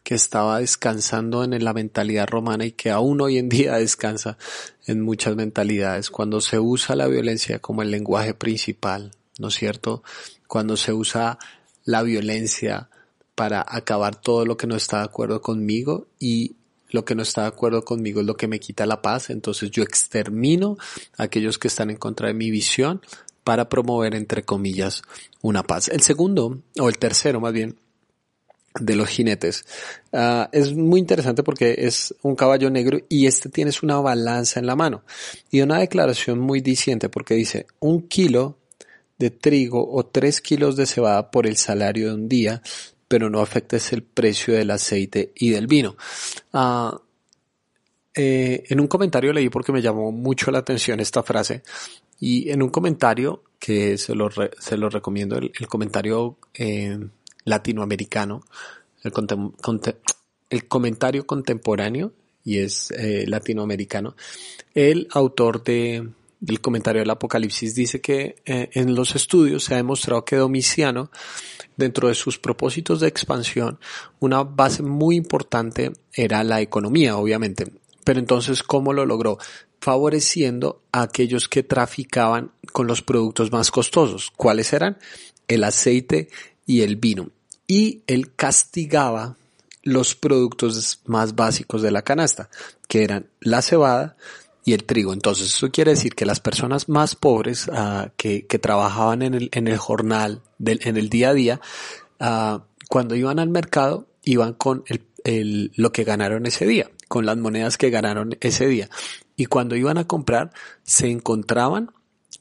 que 0.01 0.15
estaba 0.15 0.57
descansando 0.57 1.43
en 1.43 1.63
la 1.63 1.73
mentalidad 1.73 2.27
romana 2.27 2.65
y 2.65 2.71
que 2.71 2.89
aún 2.89 3.21
hoy 3.21 3.37
en 3.37 3.47
día 3.47 3.75
descansa 3.75 4.39
en 4.87 5.01
muchas 5.01 5.35
mentalidades. 5.35 6.09
Cuando 6.09 6.41
se 6.41 6.57
usa 6.57 6.95
la 6.95 7.05
violencia 7.05 7.59
como 7.59 7.83
el 7.83 7.91
lenguaje 7.91 8.33
principal, 8.33 9.11
¿no 9.37 9.49
es 9.49 9.53
cierto? 9.53 10.01
Cuando 10.47 10.77
se 10.77 10.93
usa 10.93 11.37
la 11.85 12.03
violencia 12.03 12.89
para 13.35 13.65
acabar 13.67 14.15
todo 14.15 14.45
lo 14.45 14.57
que 14.57 14.67
no 14.67 14.75
está 14.75 14.99
de 14.99 15.05
acuerdo 15.05 15.41
conmigo 15.41 16.07
y 16.19 16.55
lo 16.89 17.05
que 17.05 17.15
no 17.15 17.23
está 17.23 17.43
de 17.43 17.47
acuerdo 17.47 17.83
conmigo 17.83 18.19
es 18.19 18.27
lo 18.27 18.35
que 18.35 18.47
me 18.47 18.59
quita 18.59 18.85
la 18.85 19.01
paz, 19.01 19.29
entonces 19.29 19.71
yo 19.71 19.81
extermino 19.81 20.77
a 21.17 21.23
aquellos 21.23 21.57
que 21.57 21.69
están 21.69 21.89
en 21.89 21.97
contra 21.97 22.27
de 22.27 22.33
mi 22.33 22.51
visión 22.51 23.01
para 23.43 23.69
promover, 23.69 24.13
entre 24.13 24.43
comillas, 24.43 25.01
una 25.41 25.63
paz. 25.63 25.87
El 25.87 26.01
segundo, 26.01 26.59
o 26.79 26.89
el 26.89 26.97
tercero 26.97 27.39
más 27.39 27.53
bien, 27.53 27.77
de 28.79 28.95
los 28.95 29.09
jinetes. 29.09 29.65
Ah, 30.13 30.49
es 30.51 30.73
muy 30.73 30.99
interesante 30.99 31.43
porque 31.43 31.75
es 31.79 32.15
un 32.21 32.35
caballo 32.35 32.69
negro 32.69 32.99
y 33.09 33.25
este 33.25 33.49
tienes 33.49 33.83
una 33.83 33.99
balanza 33.99 34.59
en 34.59 34.65
la 34.65 34.75
mano 34.75 35.03
y 35.49 35.61
una 35.61 35.79
declaración 35.79 36.39
muy 36.39 36.61
diciente 36.61 37.09
porque 37.09 37.33
dice 37.33 37.65
un 37.79 38.07
kilo 38.07 38.57
de 39.21 39.29
trigo 39.29 39.87
o 39.87 40.03
tres 40.03 40.41
kilos 40.41 40.75
de 40.75 40.87
cebada 40.87 41.29
por 41.29 41.45
el 41.45 41.55
salario 41.55 42.07
de 42.07 42.13
un 42.15 42.27
día, 42.27 42.63
pero 43.07 43.29
no 43.29 43.39
afectes 43.39 43.93
el 43.93 44.01
precio 44.01 44.55
del 44.55 44.71
aceite 44.71 45.31
y 45.35 45.51
del 45.51 45.67
vino. 45.67 45.95
Eh, 48.15 48.63
en 48.67 48.79
un 48.79 48.87
comentario 48.87 49.31
leí 49.31 49.49
porque 49.49 49.71
me 49.71 49.81
llamó 49.81 50.11
mucho 50.11 50.49
la 50.51 50.59
atención 50.59 50.99
esta 50.99 51.23
frase 51.23 51.61
y 52.19 52.49
en 52.49 52.61
un 52.61 52.69
comentario 52.69 53.43
que 53.59 53.97
se 53.99 54.15
lo, 54.15 54.29
se 54.31 54.75
lo 54.75 54.89
recomiendo, 54.89 55.37
el, 55.37 55.67
comentario 55.67 56.37
eh, 56.55 56.97
latinoamericano, 57.45 58.43
el, 59.03 59.13
el, 60.49 60.67
comentario 60.67 61.27
contemporáneo 61.27 62.11
y 62.43 62.57
es 62.57 62.89
eh, 62.91 63.25
latinoamericano, 63.27 64.15
el 64.73 65.07
autor 65.11 65.63
de 65.63 66.09
del 66.41 66.59
comentario 66.59 67.01
del 67.01 67.09
Apocalipsis 67.11 67.75
dice 67.75 68.01
que 68.01 68.41
eh, 68.45 68.69
en 68.73 68.95
los 68.95 69.15
estudios 69.15 69.63
se 69.63 69.75
ha 69.75 69.77
demostrado 69.77 70.25
que 70.25 70.35
Domiciano, 70.35 71.11
dentro 71.77 72.07
de 72.09 72.15
sus 72.15 72.39
propósitos 72.39 72.99
de 72.99 73.07
expansión, 73.07 73.79
una 74.19 74.43
base 74.43 74.81
muy 74.81 75.15
importante 75.15 75.93
era 76.11 76.43
la 76.43 76.59
economía, 76.59 77.15
obviamente. 77.15 77.71
Pero 78.03 78.19
entonces, 78.19 78.63
¿cómo 78.63 78.91
lo 78.91 79.05
logró? 79.05 79.37
Favoreciendo 79.79 80.81
a 80.91 81.03
aquellos 81.03 81.47
que 81.47 81.61
traficaban 81.61 82.51
con 82.73 82.87
los 82.87 83.03
productos 83.03 83.51
más 83.51 83.69
costosos. 83.69 84.31
¿Cuáles 84.35 84.73
eran? 84.73 84.97
El 85.47 85.63
aceite 85.63 86.29
y 86.65 86.81
el 86.81 86.95
vino. 86.95 87.29
Y 87.67 88.01
él 88.07 88.33
castigaba 88.35 89.37
los 89.83 90.15
productos 90.15 91.01
más 91.05 91.35
básicos 91.35 91.83
de 91.83 91.91
la 91.91 92.01
canasta, 92.01 92.49
que 92.87 93.03
eran 93.03 93.27
la 93.39 93.61
cebada, 93.61 94.17
y 94.63 94.73
el 94.73 94.83
trigo. 94.83 95.13
Entonces, 95.13 95.47
eso 95.47 95.71
quiere 95.71 95.91
decir 95.91 96.13
que 96.13 96.25
las 96.25 96.39
personas 96.39 96.89
más 96.89 97.15
pobres 97.15 97.67
uh, 97.67 98.09
que, 98.17 98.45
que, 98.45 98.59
trabajaban 98.59 99.21
en 99.21 99.33
el, 99.33 99.49
en 99.53 99.67
el 99.67 99.77
jornal, 99.77 100.41
del, 100.57 100.79
en 100.83 100.97
el 100.97 101.09
día 101.09 101.29
a 101.29 101.33
día, 101.33 101.61
uh, 102.19 102.59
cuando 102.89 103.15
iban 103.15 103.39
al 103.39 103.49
mercado, 103.49 104.07
iban 104.23 104.53
con 104.53 104.83
el, 104.87 105.05
el, 105.23 105.71
lo 105.75 105.91
que 105.91 106.03
ganaron 106.03 106.45
ese 106.45 106.65
día, 106.65 106.91
con 107.07 107.25
las 107.25 107.37
monedas 107.37 107.77
que 107.77 107.89
ganaron 107.89 108.37
ese 108.41 108.67
día. 108.67 108.89
Y 109.35 109.45
cuando 109.45 109.75
iban 109.75 109.97
a 109.97 110.07
comprar, 110.07 110.51
se 110.83 111.09
encontraban 111.09 111.91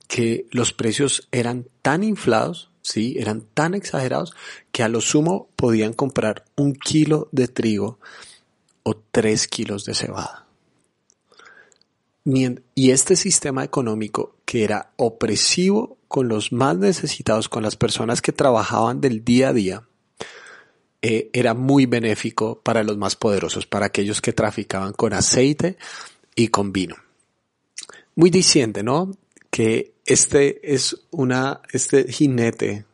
que 0.07 0.47
los 0.51 0.73
precios 0.73 1.29
eran 1.31 1.67
tan 1.83 2.03
inflados, 2.03 2.71
sí, 2.83 3.17
eran 3.19 3.43
tan 3.55 3.75
exagerados, 3.75 4.35
que 4.73 4.83
a 4.83 4.89
lo 4.89 5.01
sumo 5.01 5.49
podían 5.57 5.93
comprar 5.93 6.45
un 6.57 6.75
kilo 6.75 7.29
de 7.33 7.49
trigo 7.49 7.99
o 8.83 8.97
tres 8.97 9.47
kilos 9.47 9.85
de 9.85 9.95
cebada. 9.95 10.50
Y 12.25 12.91
este 12.91 13.17
sistema 13.17 13.65
económico 13.65 14.37
que 14.45 14.65
era 14.65 14.93
opresivo 14.97 15.99
con 16.09 16.29
los 16.29 16.53
más 16.53 16.77
necesitados, 16.77 17.49
con 17.49 17.63
las 17.63 17.77
personas 17.77 18.21
que 18.21 18.33
trabajaban 18.33 19.01
del 19.01 19.25
día 19.25 19.49
a 19.49 19.53
día, 19.53 19.83
eh, 21.03 21.31
era 21.33 21.55
muy 21.55 21.87
benéfico 21.87 22.61
para 22.61 22.83
los 22.83 22.99
más 22.99 23.17
poderosos, 23.17 23.65
para 23.65 23.87
aquellos 23.87 24.21
que 24.21 24.35
traficaban 24.35 24.93
con 24.93 25.15
aceite 25.15 25.79
y 26.35 26.49
con 26.49 26.73
vino. 26.73 26.97
Muy 28.17 28.29
diciente, 28.29 28.83
¿no? 28.83 29.17
Que 29.51 29.95
este 30.05 30.75
es 30.75 30.97
una, 31.11 31.63
este 31.73 32.13
jinete 32.13 32.85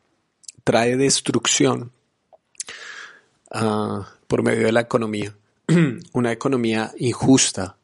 trae 0.62 0.96
destrucción 0.96 1.92
uh, 3.54 4.02
por 4.26 4.42
medio 4.42 4.66
de 4.66 4.72
la 4.72 4.80
economía, 4.80 5.34
una 6.12 6.32
economía 6.32 6.92
injusta, 6.98 7.76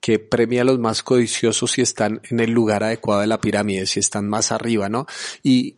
que 0.00 0.18
premia 0.18 0.62
a 0.62 0.64
los 0.64 0.78
más 0.78 1.02
codiciosos 1.02 1.72
si 1.72 1.82
están 1.82 2.20
en 2.30 2.40
el 2.40 2.50
lugar 2.50 2.84
adecuado 2.84 3.20
de 3.20 3.26
la 3.26 3.40
pirámide, 3.40 3.86
si 3.86 4.00
están 4.00 4.28
más 4.28 4.52
arriba, 4.52 4.88
¿no? 4.88 5.06
Y, 5.42 5.76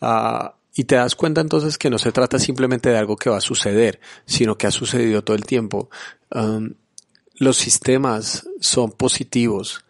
uh, 0.00 0.50
y 0.74 0.84
te 0.84 0.96
das 0.96 1.14
cuenta 1.14 1.40
entonces 1.40 1.78
que 1.78 1.90
no 1.90 1.98
se 1.98 2.12
trata 2.12 2.38
simplemente 2.38 2.90
de 2.90 2.98
algo 2.98 3.16
que 3.16 3.30
va 3.30 3.38
a 3.38 3.42
suceder, 3.42 4.00
sino 4.26 4.56
que 4.56 4.66
ha 4.66 4.70
sucedido 4.70 5.22
todo 5.22 5.36
el 5.36 5.44
tiempo. 5.44 5.90
Um, 6.30 6.74
los 7.34 7.56
sistemas 7.56 8.46
son 8.60 8.92
positivos 8.92 9.84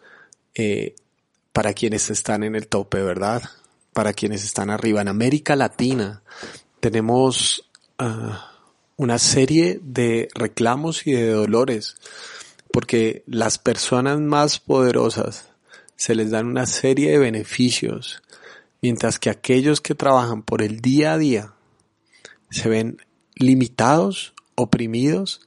eh, 0.54 0.94
para 1.52 1.74
quienes 1.74 2.10
están 2.10 2.44
en 2.44 2.54
el 2.54 2.68
tope, 2.68 3.02
¿verdad? 3.02 3.42
Para 3.92 4.12
quienes 4.12 4.44
están 4.44 4.70
arriba. 4.70 5.00
En 5.00 5.08
América 5.08 5.56
Latina 5.56 6.22
tenemos 6.80 7.68
uh, 7.98 8.34
una 8.96 9.18
serie 9.18 9.80
de 9.82 10.28
reclamos 10.34 11.06
y 11.06 11.12
de 11.12 11.30
dolores 11.30 11.96
porque 12.72 13.24
las 13.26 13.58
personas 13.58 14.20
más 14.20 14.58
poderosas 14.58 15.50
se 15.96 16.14
les 16.14 16.30
dan 16.30 16.46
una 16.46 16.66
serie 16.66 17.10
de 17.10 17.18
beneficios, 17.18 18.22
mientras 18.80 19.18
que 19.18 19.30
aquellos 19.30 19.80
que 19.80 19.94
trabajan 19.94 20.42
por 20.42 20.62
el 20.62 20.80
día 20.80 21.12
a 21.12 21.18
día 21.18 21.52
se 22.50 22.68
ven 22.68 22.98
limitados, 23.34 24.34
oprimidos, 24.54 25.40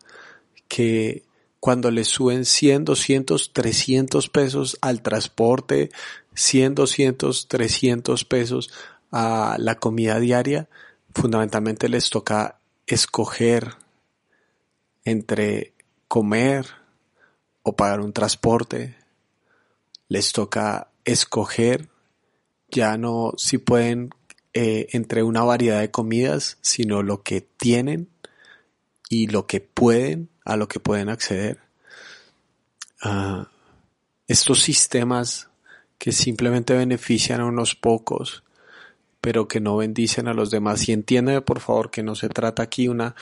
que 0.68 1.24
cuando 1.60 1.92
les 1.92 2.08
suben 2.08 2.46
100, 2.46 2.86
200, 2.86 3.53
300 3.53 4.30
pesos 4.30 4.77
al 4.82 5.01
transporte, 5.01 5.92
100, 6.36 6.75
200, 6.75 7.48
300 7.48 8.25
pesos 8.25 8.72
a 9.12 9.56
la 9.60 9.75
comida 9.75 10.20
diaria, 10.20 10.68
fundamentalmente 11.13 11.88
les 11.88 12.10
toca 12.10 12.60
escoger 12.86 13.75
entre 15.06 15.74
comer, 16.08 16.65
o 17.63 17.75
pagar 17.75 18.01
un 18.01 18.13
transporte, 18.13 18.96
les 20.10 20.32
toca 20.32 20.91
escoger 21.05 21.89
ya 22.70 22.98
no 22.98 23.34
si 23.38 23.58
pueden 23.58 24.10
eh, 24.53 24.88
entre 24.91 25.24
una 25.24 25.43
variedad 25.43 25.79
de 25.79 25.91
comidas, 25.91 26.58
sino 26.62 27.01
lo 27.03 27.24
que 27.24 27.41
tienen 27.41 28.10
y 29.10 29.27
lo 29.27 29.48
que 29.48 29.62
pueden, 29.62 30.29
a 30.46 30.58
lo 30.58 30.67
que 30.67 30.79
pueden 30.79 31.10
acceder. 31.10 31.60
Uh, 33.03 33.46
estos 34.27 34.62
sistemas 34.62 35.50
que 35.98 36.12
simplemente 36.12 36.74
benefician 36.74 37.41
a 37.41 37.46
unos 37.46 37.75
pocos 37.75 38.43
pero 39.24 39.48
que 39.48 39.62
no 39.62 39.77
bendicen 39.77 40.27
a 40.27 40.34
los 40.34 40.51
demás. 40.51 40.89
Y 40.89 40.91
entiéndeme, 40.91 41.39
por 41.39 41.62
favor, 41.62 41.89
que 41.89 42.03
no 42.03 42.13
se 42.13 42.27
trata 42.27 42.62
aquí 42.62 42.89
una 42.89 43.15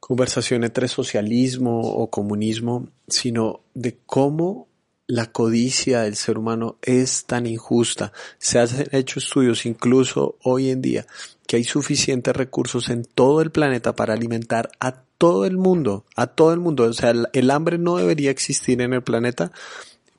conversación 0.00 0.64
entre 0.64 0.88
socialismo 0.88 1.80
o 1.80 2.10
comunismo, 2.10 2.88
sino 3.08 3.60
de 3.74 3.98
cómo 4.06 4.68
la 5.08 5.32
codicia 5.32 6.02
del 6.02 6.16
ser 6.16 6.38
humano 6.38 6.76
es 6.82 7.24
tan 7.24 7.46
injusta. 7.46 8.12
Se 8.38 8.58
han 8.58 8.68
hecho 8.92 9.18
estudios 9.18 9.64
incluso 9.64 10.36
hoy 10.42 10.70
en 10.70 10.82
día 10.82 11.06
que 11.46 11.56
hay 11.56 11.64
suficientes 11.64 12.36
recursos 12.36 12.90
en 12.90 13.04
todo 13.04 13.40
el 13.40 13.50
planeta 13.50 13.96
para 13.96 14.12
alimentar 14.12 14.70
a 14.80 15.02
todo 15.16 15.46
el 15.46 15.56
mundo, 15.56 16.04
a 16.14 16.26
todo 16.26 16.52
el 16.52 16.60
mundo. 16.60 16.84
O 16.84 16.92
sea, 16.92 17.14
el, 17.32 17.50
hambre 17.50 17.78
no 17.78 17.96
debería 17.96 18.30
existir 18.30 18.82
en 18.82 18.92
el 18.92 19.02
planeta, 19.02 19.50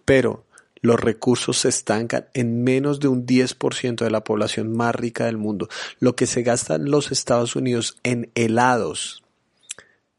pero 0.06 0.44
los 0.82 1.00
recursos 1.00 1.60
se 1.60 1.70
estancan 1.70 2.26
en 2.34 2.64
menos 2.64 3.00
de 3.00 3.10
un 3.10 3.28
10% 3.28 4.04
de 4.04 4.10
la 4.10 4.24
población 4.24 4.76
más 4.76 4.96
rica 4.96 5.28
del 5.28 5.38
mundo. 5.38 5.70
Lo 6.00 6.16
que 6.16 6.26
se 6.26 6.42
gasta 6.42 6.76
en 6.76 6.90
los 6.90 7.12
Estados 7.12 7.56
Unidos 7.56 7.98
en 8.02 8.32
helados, 8.34 9.24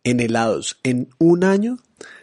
en 0.04 0.20
helados, 0.20 0.78
en 0.82 1.08
un 1.18 1.44
año 1.44 1.78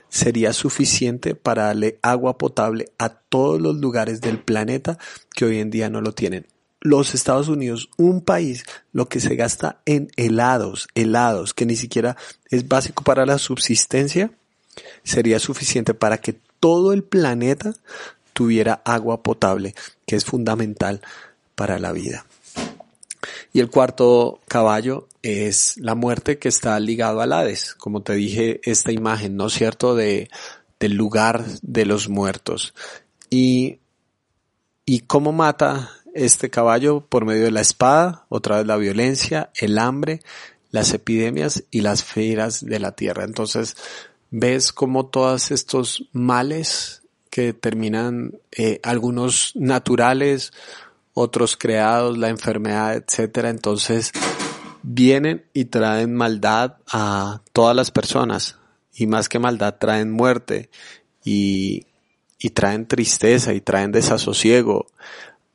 sería 0.09 0.53
suficiente 0.53 1.35
para 1.35 1.65
darle 1.65 1.99
agua 2.01 2.37
potable 2.37 2.91
a 2.97 3.09
todos 3.09 3.61
los 3.61 3.75
lugares 3.77 4.21
del 4.21 4.39
planeta 4.39 4.97
que 5.33 5.45
hoy 5.45 5.59
en 5.59 5.69
día 5.69 5.89
no 5.89 6.01
lo 6.01 6.13
tienen. 6.13 6.47
Los 6.79 7.13
Estados 7.13 7.47
Unidos, 7.49 7.89
un 7.97 8.21
país, 8.21 8.63
lo 8.93 9.09
que 9.09 9.19
se 9.19 9.35
gasta 9.35 9.81
en 9.85 10.09
helados, 10.15 10.87
helados, 10.95 11.53
que 11.53 11.65
ni 11.65 11.75
siquiera 11.75 12.15
es 12.49 12.67
básico 12.67 13.03
para 13.03 13.25
la 13.25 13.37
subsistencia, 13.37 14.31
sería 15.03 15.39
suficiente 15.39 15.93
para 15.93 16.19
que 16.19 16.35
todo 16.59 16.93
el 16.93 17.03
planeta 17.03 17.73
tuviera 18.33 18.81
agua 18.85 19.23
potable, 19.23 19.73
que 20.05 20.15
es 20.15 20.23
fundamental 20.23 21.01
para 21.55 21.79
la 21.79 21.91
vida. 21.91 22.25
Y 23.53 23.59
el 23.59 23.69
cuarto 23.69 24.39
caballo 24.47 25.07
es 25.21 25.77
la 25.77 25.95
muerte 25.95 26.37
que 26.37 26.49
está 26.49 26.79
ligado 26.79 27.21
al 27.21 27.33
Hades. 27.33 27.75
Como 27.75 28.01
te 28.01 28.13
dije, 28.13 28.61
esta 28.63 28.91
imagen, 28.91 29.35
¿no 29.35 29.47
es 29.47 29.53
cierto?, 29.53 29.95
de, 29.95 30.29
del 30.79 30.93
lugar 30.93 31.45
de 31.61 31.85
los 31.85 32.09
muertos. 32.09 32.73
Y, 33.29 33.79
y 34.85 35.01
cómo 35.01 35.31
mata 35.31 35.91
este 36.13 36.49
caballo 36.49 37.01
por 37.01 37.25
medio 37.25 37.43
de 37.43 37.51
la 37.51 37.61
espada, 37.61 38.25
otra 38.29 38.57
vez 38.57 38.67
la 38.67 38.77
violencia, 38.77 39.51
el 39.55 39.77
hambre, 39.77 40.21
las 40.71 40.93
epidemias 40.93 41.63
y 41.71 41.81
las 41.81 42.03
fieras 42.03 42.65
de 42.65 42.79
la 42.79 42.93
tierra. 42.93 43.23
Entonces, 43.23 43.75
ves 44.31 44.71
cómo 44.71 45.07
todos 45.07 45.51
estos 45.51 46.07
males 46.11 47.03
que 47.29 47.53
terminan 47.53 48.39
eh, 48.51 48.79
algunos 48.83 49.51
naturales, 49.55 50.53
otros 51.17 51.57
creados, 51.57 52.17
la 52.17 52.29
enfermedad, 52.29 52.95
etcétera. 52.95 53.49
Entonces, 53.49 54.11
vienen 54.83 55.45
y 55.53 55.65
traen 55.65 56.13
maldad 56.13 56.77
a 56.91 57.41
todas 57.53 57.75
las 57.75 57.91
personas. 57.91 58.57
Y 58.93 59.07
más 59.07 59.29
que 59.29 59.39
maldad, 59.39 59.75
traen 59.79 60.11
muerte 60.11 60.69
y, 61.23 61.85
y 62.39 62.51
traen 62.51 62.87
tristeza 62.87 63.53
y 63.53 63.61
traen 63.61 63.91
desasosiego. 63.91 64.87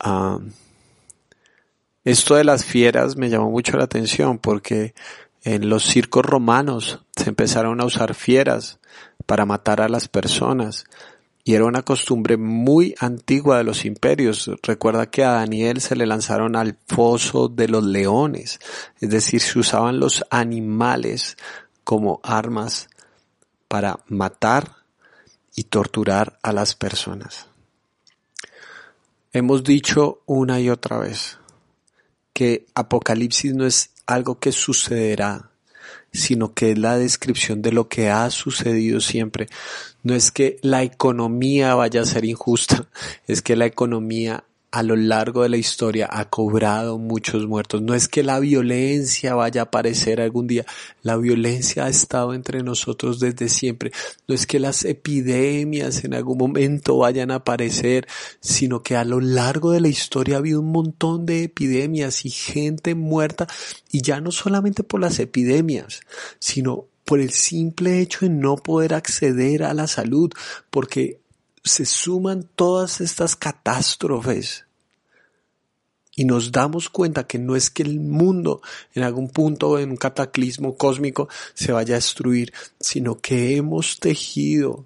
Ah, 0.00 0.38
esto 2.04 2.35
de 2.35 2.45
las 2.45 2.64
fieras 2.64 3.16
me 3.16 3.31
llamó 3.31 3.50
mucho 3.50 3.76
la 3.76 3.85
atención 3.85 4.38
porque 4.38 4.95
en 5.45 5.69
los 5.69 5.85
circos 5.85 6.25
romanos 6.25 7.00
se 7.16 7.28
empezaron 7.28 7.81
a 7.81 7.85
usar 7.85 8.14
fieras 8.14 8.81
para 9.26 9.47
matar 9.47 9.81
a 9.81 9.88
las 9.88 10.09
personas 10.09 10.85
y 11.45 11.55
era 11.55 11.65
una 11.65 11.83
costumbre 11.83 12.37
muy 12.37 12.95
antigua 12.99 13.59
de 13.59 13.65
los 13.65 13.85
imperios. 13.85 14.51
Recuerda 14.63 15.11
que 15.11 15.25
a 15.25 15.33
Daniel 15.33 15.81
se 15.81 15.97
le 15.97 16.07
lanzaron 16.07 16.55
al 16.57 16.77
foso 16.87 17.49
de 17.49 17.69
los 17.69 17.85
leones, 17.85 18.61
es 19.01 19.11
decir, 19.11 19.41
se 19.41 19.59
usaban 19.59 19.99
los 19.99 20.25
animales 20.31 21.37
como 21.85 22.21
armas 22.23 22.88
para 23.66 23.99
matar 24.07 24.77
y 25.55 25.64
torturar 25.64 26.38
a 26.43 26.53
las 26.53 26.75
personas. 26.75 27.47
Hemos 29.33 29.64
dicho 29.64 30.23
una 30.27 30.61
y 30.61 30.71
otra 30.71 30.99
vez 30.99 31.38
que 32.33 32.66
Apocalipsis 32.75 33.55
no 33.55 33.66
es 33.66 33.90
algo 34.07 34.38
que 34.38 34.53
sucederá, 34.53 35.52
sino 36.12 36.53
que 36.53 36.72
es 36.72 36.79
la 36.79 36.98
descripción 36.98 37.62
de 37.62 37.72
lo 37.72 37.88
que 37.88 38.11
ha 38.11 38.29
sucedido 38.31 39.01
siempre. 39.01 39.48
No 40.03 40.14
es 40.14 40.31
que 40.31 40.59
la 40.62 40.83
economía 40.83 41.75
vaya 41.75 42.03
a 42.03 42.07
ser 42.07 42.25
injusta, 42.25 42.87
es 43.27 43.42
que 43.42 43.57
la 43.57 43.66
economía 43.66 44.44
a 44.73 44.83
lo 44.83 44.97
largo 44.97 45.43
de 45.43 45.51
la 45.51 45.59
historia 45.59 46.09
ha 46.11 46.31
cobrado 46.31 46.99
muchos 46.99 47.47
muertos. 47.47 47.83
No 47.83 47.95
es 47.95 48.09
que 48.09 48.23
la 48.23 48.41
violencia 48.41 49.35
vaya 49.35 49.61
a 49.61 49.65
aparecer 49.65 50.19
algún 50.19 50.47
día, 50.47 50.65
la 51.03 51.19
violencia 51.19 51.85
ha 51.85 51.89
estado 51.91 52.33
entre 52.33 52.63
nosotros 52.63 53.21
desde 53.21 53.51
siempre. 53.51 53.93
No 54.27 54.35
es 54.35 54.47
que 54.47 54.59
las 54.59 54.87
epidemias 54.87 56.05
en 56.05 56.15
algún 56.15 56.39
momento 56.39 56.97
vayan 56.97 57.31
a 57.31 57.37
aparecer, 57.37 58.09
sino 58.41 58.83
que 58.83 58.97
a 58.97 59.05
lo 59.05 59.21
largo 59.21 59.73
de 59.73 59.81
la 59.81 59.89
historia 59.89 60.37
ha 60.37 60.39
habido 60.39 60.61
un 60.61 60.73
montón 60.73 61.27
de 61.27 61.45
epidemias 61.45 62.25
y 62.25 62.31
gente 62.31 62.95
muerta, 62.95 63.47
y 63.91 64.01
ya 64.01 64.23
no 64.23 64.33
solamente 64.33 64.83
por 64.83 65.01
las 65.01 65.19
epidemias, 65.19 66.01
sino 66.39 66.87
por 67.05 67.21
el 67.21 67.31
simple 67.31 68.01
hecho 68.01 68.21
de 68.21 68.31
no 68.31 68.57
poder 68.57 68.95
acceder 68.95 69.65
a 69.65 69.75
la 69.75 69.87
salud, 69.87 70.33
porque 70.71 71.22
se 71.64 71.85
suman 71.85 72.48
todas 72.57 73.01
estas 73.01 73.37
catástrofes 73.37 74.64
y 76.14 76.25
nos 76.25 76.53
damos 76.53 76.90
cuenta 76.90 77.27
que 77.27 77.38
no 77.38 77.57
es 77.57 77.70
que 77.70 77.83
el 77.83 77.98
mundo 78.01 78.61
en 78.94 79.03
algún 79.03 79.31
punto, 79.31 79.79
en 79.79 79.90
un 79.90 79.96
cataclismo 79.96 80.77
cósmico, 80.77 81.29
se 81.55 81.72
vaya 81.72 81.94
a 81.94 81.98
destruir, 81.98 82.53
sino 82.79 83.18
que 83.18 83.57
hemos 83.57 83.98
tejido, 83.98 84.85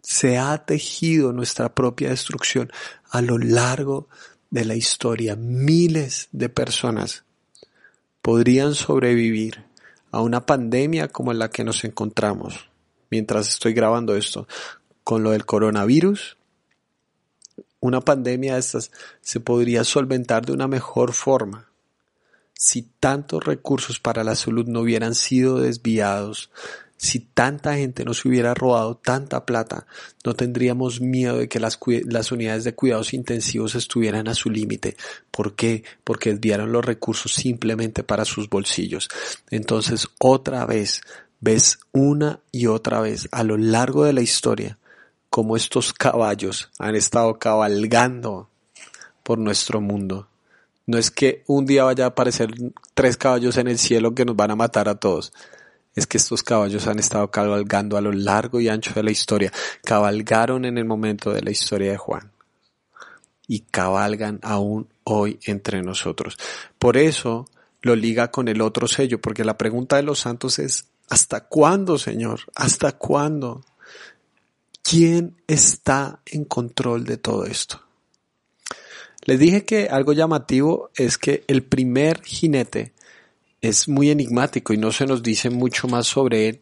se 0.00 0.38
ha 0.38 0.56
tejido 0.64 1.32
nuestra 1.32 1.74
propia 1.74 2.10
destrucción 2.10 2.72
a 3.10 3.20
lo 3.20 3.36
largo 3.36 4.08
de 4.50 4.64
la 4.64 4.74
historia. 4.74 5.36
Miles 5.36 6.28
de 6.32 6.48
personas 6.48 7.24
podrían 8.22 8.74
sobrevivir 8.74 9.66
a 10.10 10.22
una 10.22 10.46
pandemia 10.46 11.08
como 11.08 11.34
la 11.34 11.50
que 11.50 11.64
nos 11.64 11.84
encontramos 11.84 12.68
mientras 13.10 13.48
estoy 13.48 13.72
grabando 13.72 14.16
esto, 14.16 14.46
con 15.08 15.22
lo 15.22 15.30
del 15.30 15.46
coronavirus, 15.46 16.36
una 17.80 18.02
pandemia 18.02 18.52
de 18.52 18.60
estas 18.60 18.92
se 19.22 19.40
podría 19.40 19.82
solventar 19.82 20.44
de 20.44 20.52
una 20.52 20.68
mejor 20.68 21.14
forma 21.14 21.70
si 22.52 22.82
tantos 23.00 23.42
recursos 23.42 24.00
para 24.00 24.22
la 24.22 24.34
salud 24.34 24.66
no 24.66 24.80
hubieran 24.80 25.14
sido 25.14 25.60
desviados, 25.60 26.50
si 26.98 27.20
tanta 27.20 27.74
gente 27.76 28.04
no 28.04 28.12
se 28.12 28.28
hubiera 28.28 28.52
robado 28.52 28.98
tanta 28.98 29.46
plata, 29.46 29.86
no 30.26 30.34
tendríamos 30.34 31.00
miedo 31.00 31.38
de 31.38 31.48
que 31.48 31.58
las, 31.58 31.78
las 32.04 32.30
unidades 32.30 32.64
de 32.64 32.74
cuidados 32.74 33.14
intensivos 33.14 33.76
estuvieran 33.76 34.28
a 34.28 34.34
su 34.34 34.50
límite. 34.50 34.94
¿Por 35.30 35.54
qué? 35.54 35.84
Porque 36.04 36.34
desviaron 36.34 36.70
los 36.70 36.84
recursos 36.84 37.32
simplemente 37.32 38.02
para 38.02 38.26
sus 38.26 38.50
bolsillos. 38.50 39.08
Entonces, 39.48 40.06
otra 40.18 40.66
vez, 40.66 41.00
ves 41.40 41.78
una 41.92 42.40
y 42.52 42.66
otra 42.66 43.00
vez 43.00 43.26
a 43.32 43.42
lo 43.42 43.56
largo 43.56 44.04
de 44.04 44.12
la 44.12 44.20
historia 44.20 44.76
como 45.30 45.56
estos 45.56 45.92
caballos 45.92 46.70
han 46.78 46.94
estado 46.94 47.38
cabalgando 47.38 48.48
por 49.22 49.38
nuestro 49.38 49.80
mundo. 49.80 50.28
No 50.86 50.96
es 50.96 51.10
que 51.10 51.44
un 51.46 51.66
día 51.66 51.84
vaya 51.84 52.04
a 52.04 52.08
aparecer 52.08 52.50
tres 52.94 53.16
caballos 53.16 53.58
en 53.58 53.68
el 53.68 53.78
cielo 53.78 54.14
que 54.14 54.24
nos 54.24 54.36
van 54.36 54.52
a 54.52 54.56
matar 54.56 54.88
a 54.88 54.94
todos. 54.94 55.32
Es 55.94 56.06
que 56.06 56.16
estos 56.16 56.42
caballos 56.42 56.86
han 56.86 56.98
estado 56.98 57.30
cabalgando 57.30 57.96
a 57.96 58.00
lo 58.00 58.12
largo 58.12 58.60
y 58.60 58.68
ancho 58.68 58.94
de 58.94 59.02
la 59.02 59.10
historia. 59.10 59.52
Cabalgaron 59.84 60.64
en 60.64 60.78
el 60.78 60.86
momento 60.86 61.32
de 61.32 61.42
la 61.42 61.50
historia 61.50 61.90
de 61.90 61.98
Juan. 61.98 62.32
Y 63.46 63.60
cabalgan 63.60 64.38
aún 64.42 64.88
hoy 65.04 65.38
entre 65.44 65.82
nosotros. 65.82 66.38
Por 66.78 66.96
eso 66.96 67.46
lo 67.82 67.94
liga 67.94 68.30
con 68.30 68.48
el 68.48 68.60
otro 68.60 68.88
sello, 68.88 69.20
porque 69.20 69.44
la 69.44 69.58
pregunta 69.58 69.96
de 69.96 70.02
los 70.04 70.20
santos 70.20 70.58
es, 70.58 70.86
¿hasta 71.10 71.40
cuándo, 71.48 71.98
Señor? 71.98 72.40
¿Hasta 72.54 72.92
cuándo? 72.92 73.62
¿Quién 74.90 75.36
está 75.46 76.22
en 76.24 76.46
control 76.46 77.04
de 77.04 77.18
todo 77.18 77.44
esto? 77.44 77.82
Les 79.26 79.38
dije 79.38 79.66
que 79.66 79.88
algo 79.90 80.14
llamativo 80.14 80.88
es 80.96 81.18
que 81.18 81.44
el 81.46 81.62
primer 81.62 82.22
jinete 82.22 82.94
es 83.60 83.86
muy 83.86 84.08
enigmático 84.08 84.72
y 84.72 84.78
no 84.78 84.90
se 84.90 85.04
nos 85.04 85.22
dice 85.22 85.50
mucho 85.50 85.88
más 85.88 86.06
sobre 86.06 86.48
él 86.48 86.60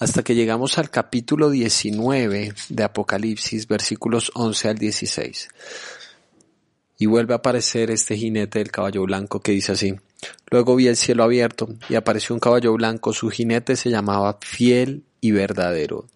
hasta 0.00 0.24
que 0.24 0.34
llegamos 0.34 0.78
al 0.78 0.90
capítulo 0.90 1.48
19 1.48 2.54
de 2.70 2.82
Apocalipsis, 2.82 3.68
versículos 3.68 4.32
11 4.34 4.68
al 4.68 4.78
16. 4.78 5.48
Y 6.98 7.06
vuelve 7.06 7.34
a 7.34 7.36
aparecer 7.36 7.92
este 7.92 8.16
jinete 8.16 8.58
del 8.58 8.72
caballo 8.72 9.04
blanco 9.04 9.38
que 9.38 9.52
dice 9.52 9.70
así. 9.70 9.94
Luego 10.50 10.74
vi 10.74 10.88
el 10.88 10.96
cielo 10.96 11.22
abierto 11.22 11.68
y 11.88 11.94
apareció 11.94 12.34
un 12.34 12.40
caballo 12.40 12.72
blanco. 12.72 13.12
Su 13.12 13.30
jinete 13.30 13.76
se 13.76 13.90
llamaba 13.90 14.38
fiel 14.40 15.04
y 15.20 15.30
verdadero 15.30 16.06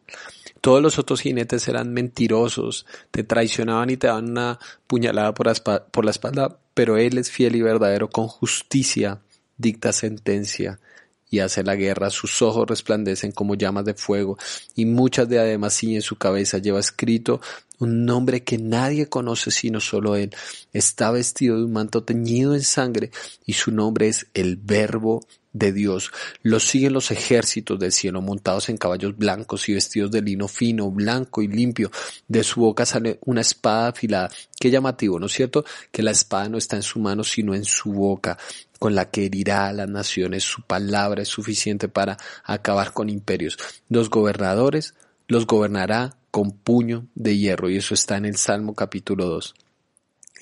todos 0.65 0.81
los 0.81 0.99
otros 0.99 1.21
jinetes 1.21 1.69
eran 1.69 1.93
mentirosos, 1.93 2.87
te 3.11 3.23
traicionaban 3.23 3.91
y 3.91 3.99
te 3.99 4.07
daban 4.07 4.31
una 4.31 4.59
puñalada 4.87 5.35
por 5.35 5.45
la, 5.47 6.11
espalda, 6.11 6.59
pero 6.73 6.97
Él 6.97 7.19
es 7.19 7.31
fiel 7.31 7.55
y 7.57 7.61
verdadero, 7.61 8.09
con 8.09 8.29
justicia 8.29 9.21
dicta 9.59 9.93
sentencia 9.93 10.81
y 11.29 11.41
hace 11.41 11.65
la 11.65 11.77
guerra, 11.77 12.09
sus 12.09 12.41
ojos 12.41 12.67
resplandecen 12.67 13.33
como 13.33 13.57
llamas 13.57 13.85
de 13.85 13.93
fuego, 13.93 14.39
y 14.75 14.87
muchas 14.87 15.29
diademas 15.29 15.83
en 15.83 16.01
su 16.01 16.17
cabeza, 16.17 16.57
lleva 16.57 16.81
escrito 16.81 17.43
un 17.79 18.07
nombre 18.07 18.43
que 18.43 18.57
nadie 18.57 19.11
conoce 19.11 19.51
sino 19.51 19.81
solo 19.81 20.17
él. 20.17 20.35
Está 20.73 21.11
vestido 21.11 21.59
de 21.59 21.65
un 21.65 21.75
manto 21.75 22.05
teñido 22.05 22.55
en 22.55 22.63
sangre, 22.63 23.11
y 23.45 23.53
su 23.53 23.71
nombre 23.71 24.09
es 24.09 24.29
el 24.33 24.57
Verbo 24.57 25.21
de 25.55 25.73
Dios. 25.73 26.11
Lo 26.43 26.61
siguen 26.61 26.93
los 26.93 27.11
ejércitos 27.11 27.79
del 27.79 27.93
cielo 27.93 28.21
montados 28.21 28.69
en 28.69 28.77
caballos 28.77 29.17
blancos 29.17 29.69
y 29.71 29.75
vestidos 29.75 30.11
de 30.11 30.21
lino 30.21 30.49
fino, 30.49 30.91
blanco 30.91 31.41
y 31.41 31.49
limpio. 31.49 31.91
De 32.29 32.45
su 32.45 32.61
boca 32.61 32.85
sale 32.85 33.19
una 33.25 33.41
espada 33.41 33.89
afilada. 33.89 34.31
Qué 34.61 34.71
llamativo, 34.71 35.19
¿no 35.19 35.27
es 35.27 35.33
cierto? 35.33 35.65
Que 35.91 36.03
la 36.03 36.11
espada 36.11 36.51
no 36.51 36.59
está 36.59 36.77
en 36.77 36.83
su 36.83 36.99
mano, 36.99 37.25
sino 37.25 37.55
en 37.55 37.65
su 37.65 37.93
boca, 37.93 38.37
con 38.79 38.95
la 38.95 39.11
que 39.11 39.27
herirá 39.27 39.69
a 39.69 39.73
las 39.73 39.89
naciones. 39.89 40.43
Su 40.43 40.63
palabra 40.63 41.23
es 41.23 41.29
suficiente 41.29 41.89
para 41.89 42.19
acabar 42.43 42.93
con 42.93 43.09
imperios. 43.09 43.57
Los 43.89 44.11
gobernadores 44.11 44.95
los 45.29 45.47
gobernará 45.47 46.17
con 46.31 46.51
puño 46.51 47.07
de 47.15 47.39
hierro. 47.39 47.71
Y 47.71 47.77
eso 47.77 47.95
está 47.95 48.17
en 48.17 48.27
el 48.27 48.37
Salmo 48.37 48.75
capítulo 48.75 49.27
2. 49.27 49.55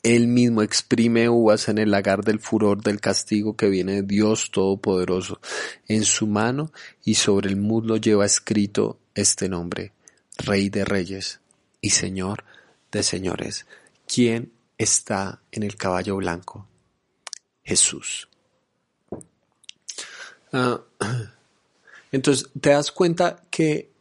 Él 0.02 0.26
mismo 0.26 0.62
exprime 0.62 1.28
uvas 1.28 1.68
en 1.68 1.78
el 1.78 1.92
lagar 1.92 2.24
del 2.24 2.40
furor 2.40 2.82
del 2.82 3.00
castigo 3.00 3.56
que 3.56 3.68
viene 3.68 3.94
de 3.94 4.02
Dios 4.02 4.50
Todopoderoso. 4.50 5.40
En 5.86 6.04
su 6.04 6.26
mano 6.26 6.72
y 7.04 7.14
sobre 7.14 7.48
el 7.48 7.56
muslo 7.56 7.96
lleva 7.96 8.26
escrito 8.26 8.98
este 9.14 9.48
nombre, 9.48 9.92
Rey 10.38 10.70
de 10.70 10.84
Reyes 10.84 11.40
y 11.80 11.90
Señor 11.90 12.44
de 12.90 13.02
Señores. 13.04 13.66
¿Quién 14.06 14.52
está 14.76 15.40
en 15.52 15.62
el 15.62 15.76
caballo 15.76 16.16
blanco? 16.16 16.66
Jesús. 17.62 18.28
Ah, 20.52 20.80
entonces, 22.12 22.48
te 22.60 22.70
das 22.70 22.90
cuenta 22.90 23.40
que 23.50 23.92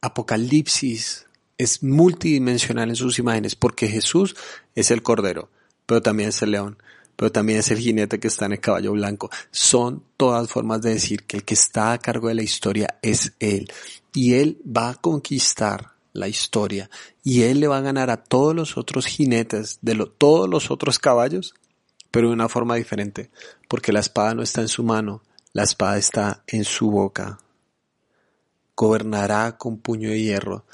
Apocalipsis 0.00 1.26
es 1.60 1.82
multidimensional 1.82 2.88
en 2.88 2.96
sus 2.96 3.18
imágenes 3.18 3.54
porque 3.54 3.86
Jesús 3.86 4.34
es 4.74 4.90
el 4.90 5.02
cordero, 5.02 5.50
pero 5.84 6.00
también 6.00 6.30
es 6.30 6.40
el 6.40 6.52
león, 6.52 6.78
pero 7.16 7.30
también 7.30 7.58
es 7.58 7.70
el 7.70 7.76
jinete 7.76 8.18
que 8.18 8.28
está 8.28 8.46
en 8.46 8.52
el 8.52 8.60
caballo 8.60 8.92
blanco. 8.92 9.28
Son 9.50 10.02
todas 10.16 10.48
formas 10.48 10.80
de 10.80 10.94
decir 10.94 11.24
que 11.24 11.36
el 11.36 11.44
que 11.44 11.52
está 11.52 11.92
a 11.92 11.98
cargo 11.98 12.28
de 12.28 12.34
la 12.34 12.42
historia 12.42 12.98
es 13.02 13.34
Él 13.40 13.70
y 14.14 14.34
Él 14.36 14.58
va 14.64 14.88
a 14.88 14.94
conquistar 14.94 15.90
la 16.14 16.28
historia 16.28 16.88
y 17.22 17.42
Él 17.42 17.60
le 17.60 17.68
va 17.68 17.76
a 17.76 17.82
ganar 17.82 18.08
a 18.08 18.24
todos 18.24 18.54
los 18.54 18.78
otros 18.78 19.04
jinetes 19.04 19.80
de 19.82 20.10
todos 20.16 20.48
los 20.48 20.70
otros 20.70 20.98
caballos, 20.98 21.54
pero 22.10 22.28
de 22.28 22.32
una 22.32 22.48
forma 22.48 22.76
diferente, 22.76 23.30
porque 23.68 23.92
la 23.92 24.00
espada 24.00 24.34
no 24.34 24.42
está 24.42 24.62
en 24.62 24.68
su 24.68 24.82
mano, 24.82 25.20
la 25.52 25.64
espada 25.64 25.98
está 25.98 26.42
en 26.46 26.64
su 26.64 26.90
boca. 26.90 27.38
Gobernará 28.74 29.58
con 29.58 29.76
puño 29.76 30.08
de 30.08 30.22
hierro 30.22 30.64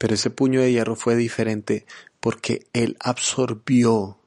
pero 0.00 0.14
ese 0.14 0.30
puño 0.30 0.62
de 0.62 0.72
hierro 0.72 0.96
fue 0.96 1.14
diferente 1.14 1.84
porque 2.20 2.66
él 2.72 2.96
absorbió 3.00 4.18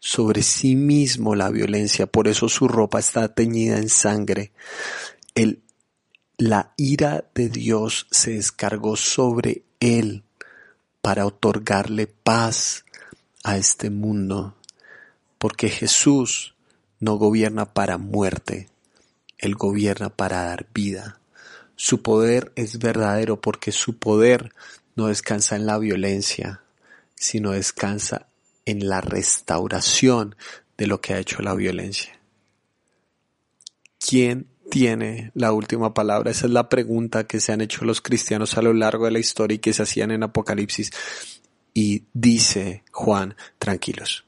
sobre 0.00 0.42
sí 0.42 0.74
mismo 0.74 1.36
la 1.36 1.50
violencia, 1.50 2.08
por 2.08 2.26
eso 2.26 2.48
su 2.48 2.66
ropa 2.66 2.98
está 2.98 3.32
teñida 3.32 3.78
en 3.78 3.90
sangre. 3.90 4.50
La 6.36 6.72
ira 6.76 7.30
de 7.32 7.48
Dios 7.48 8.08
se 8.10 8.32
descargó 8.32 8.96
sobre 8.96 9.62
él 9.78 10.24
para 11.00 11.26
otorgarle 11.26 12.08
paz 12.08 12.84
a 13.44 13.56
este 13.56 13.88
mundo, 13.88 14.56
porque 15.38 15.68
Jesús 15.68 16.56
no 16.98 17.18
gobierna 17.18 17.72
para 17.72 17.98
muerte, 17.98 18.68
Él 19.38 19.54
gobierna 19.54 20.10
para 20.10 20.42
dar 20.46 20.66
vida. 20.74 21.20
Su 21.76 22.02
poder 22.02 22.52
es 22.56 22.78
verdadero 22.78 23.40
porque 23.40 23.70
su 23.70 23.96
poder 23.96 24.52
no 25.00 25.06
descansa 25.06 25.56
en 25.56 25.64
la 25.64 25.78
violencia, 25.78 26.60
sino 27.14 27.52
descansa 27.52 28.26
en 28.66 28.86
la 28.86 29.00
restauración 29.00 30.36
de 30.76 30.86
lo 30.86 31.00
que 31.00 31.14
ha 31.14 31.18
hecho 31.18 31.40
la 31.40 31.54
violencia. 31.54 32.20
¿Quién 33.98 34.46
tiene 34.70 35.32
la 35.34 35.52
última 35.52 35.94
palabra? 35.94 36.30
Esa 36.30 36.48
es 36.48 36.52
la 36.52 36.68
pregunta 36.68 37.26
que 37.26 37.40
se 37.40 37.50
han 37.50 37.62
hecho 37.62 37.86
los 37.86 38.02
cristianos 38.02 38.58
a 38.58 38.62
lo 38.62 38.74
largo 38.74 39.06
de 39.06 39.12
la 39.12 39.18
historia 39.18 39.54
y 39.54 39.58
que 39.58 39.72
se 39.72 39.84
hacían 39.84 40.10
en 40.10 40.22
Apocalipsis. 40.22 40.90
Y 41.72 42.04
dice 42.12 42.84
Juan, 42.92 43.36
tranquilos, 43.58 44.26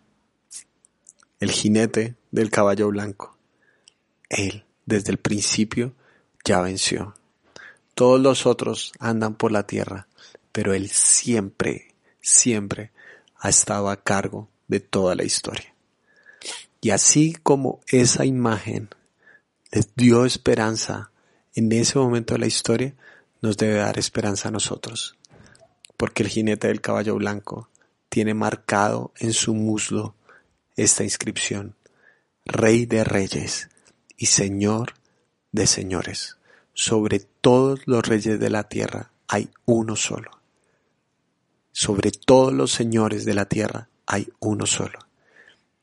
el 1.39 1.51
jinete 1.51 2.15
del 2.31 2.49
caballo 2.49 2.89
blanco, 2.89 3.37
él 4.31 4.65
desde 4.87 5.13
el 5.13 5.19
principio 5.19 5.93
ya 6.47 6.63
venció. 6.63 7.15
Todos 7.95 8.19
los 8.19 8.47
otros 8.47 8.93
andan 9.01 9.35
por 9.35 9.53
la 9.53 9.67
tierra, 9.67 10.09
pero 10.53 10.75
Él 10.75 10.91
siempre, 10.91 11.95
siempre 12.21 12.93
ha 13.37 13.49
estado 13.49 13.89
a 13.89 13.97
cargo 13.97 14.49
de 14.69 14.81
toda 14.81 15.15
la 15.15 15.25
historia. 15.25 15.75
Y 16.81 16.91
así 16.91 17.35
como 17.43 17.81
esa 17.89 18.25
imagen 18.25 18.89
les 19.71 19.95
dio 19.95 20.25
esperanza 20.25 21.11
en 21.55 21.73
ese 21.73 21.99
momento 21.99 22.35
de 22.35 22.41
la 22.41 22.47
historia, 22.47 22.95
nos 23.41 23.57
debe 23.57 23.77
dar 23.77 23.99
esperanza 23.99 24.49
a 24.49 24.53
nosotros. 24.53 25.17
Porque 25.97 26.23
el 26.23 26.29
jinete 26.29 26.69
del 26.69 26.81
caballo 26.81 27.17
blanco 27.17 27.69
tiene 28.09 28.35
marcado 28.35 29.13
en 29.19 29.33
su 29.33 29.55
muslo 29.55 30.15
esta 30.77 31.05
inscripción, 31.05 31.77
Rey 32.45 32.87
de 32.87 33.05
Reyes 33.05 33.69
y 34.17 34.27
Señor 34.27 34.95
de 35.53 35.67
Señores. 35.67 36.37
Sobre 36.75 37.21
todos 37.21 37.81
los 37.87 38.07
reyes 38.07 38.41
de 38.41 38.51
la 38.51 38.65
tierra 38.65 39.13
hay 39.29 39.51
uno 39.67 39.97
solo 39.97 40.42
sobre 41.73 42.11
todos 42.11 42.53
los 42.53 42.71
señores 42.71 43.25
de 43.25 43.35
la 43.35 43.47
tierra 43.47 43.89
hay 44.07 44.29
uno 44.41 44.67
solo, 44.67 44.99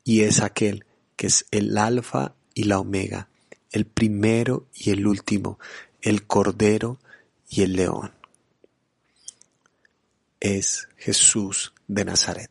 y 0.04 0.22
es 0.22 0.40
aquel 0.40 0.86
que 1.16 1.26
es 1.26 1.46
el 1.50 1.76
alfa 1.76 2.34
y 2.54 2.64
la 2.64 2.78
omega, 2.78 3.28
el 3.70 3.86
primero 3.86 4.66
y 4.74 4.90
el 4.90 5.06
último, 5.06 5.58
el 6.00 6.26
cordero 6.26 6.98
y 7.48 7.62
el 7.62 7.74
león. 7.74 8.12
Es 10.38 10.88
Jesús 10.96 11.74
de 11.86 12.04
Nazaret. 12.04 12.50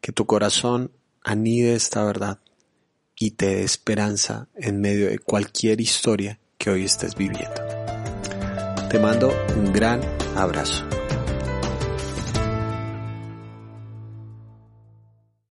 Que 0.00 0.12
tu 0.12 0.26
corazón 0.26 0.92
anide 1.22 1.74
esta 1.74 2.04
verdad 2.04 2.40
y 3.18 3.32
te 3.32 3.46
dé 3.46 3.62
esperanza 3.62 4.48
en 4.54 4.80
medio 4.80 5.08
de 5.08 5.18
cualquier 5.18 5.80
historia 5.80 6.38
que 6.58 6.70
hoy 6.70 6.84
estés 6.84 7.14
viviendo. 7.14 7.54
Te 8.90 8.98
mando 9.00 9.32
un 9.56 9.72
gran 9.72 10.00
abrazo. 10.36 10.95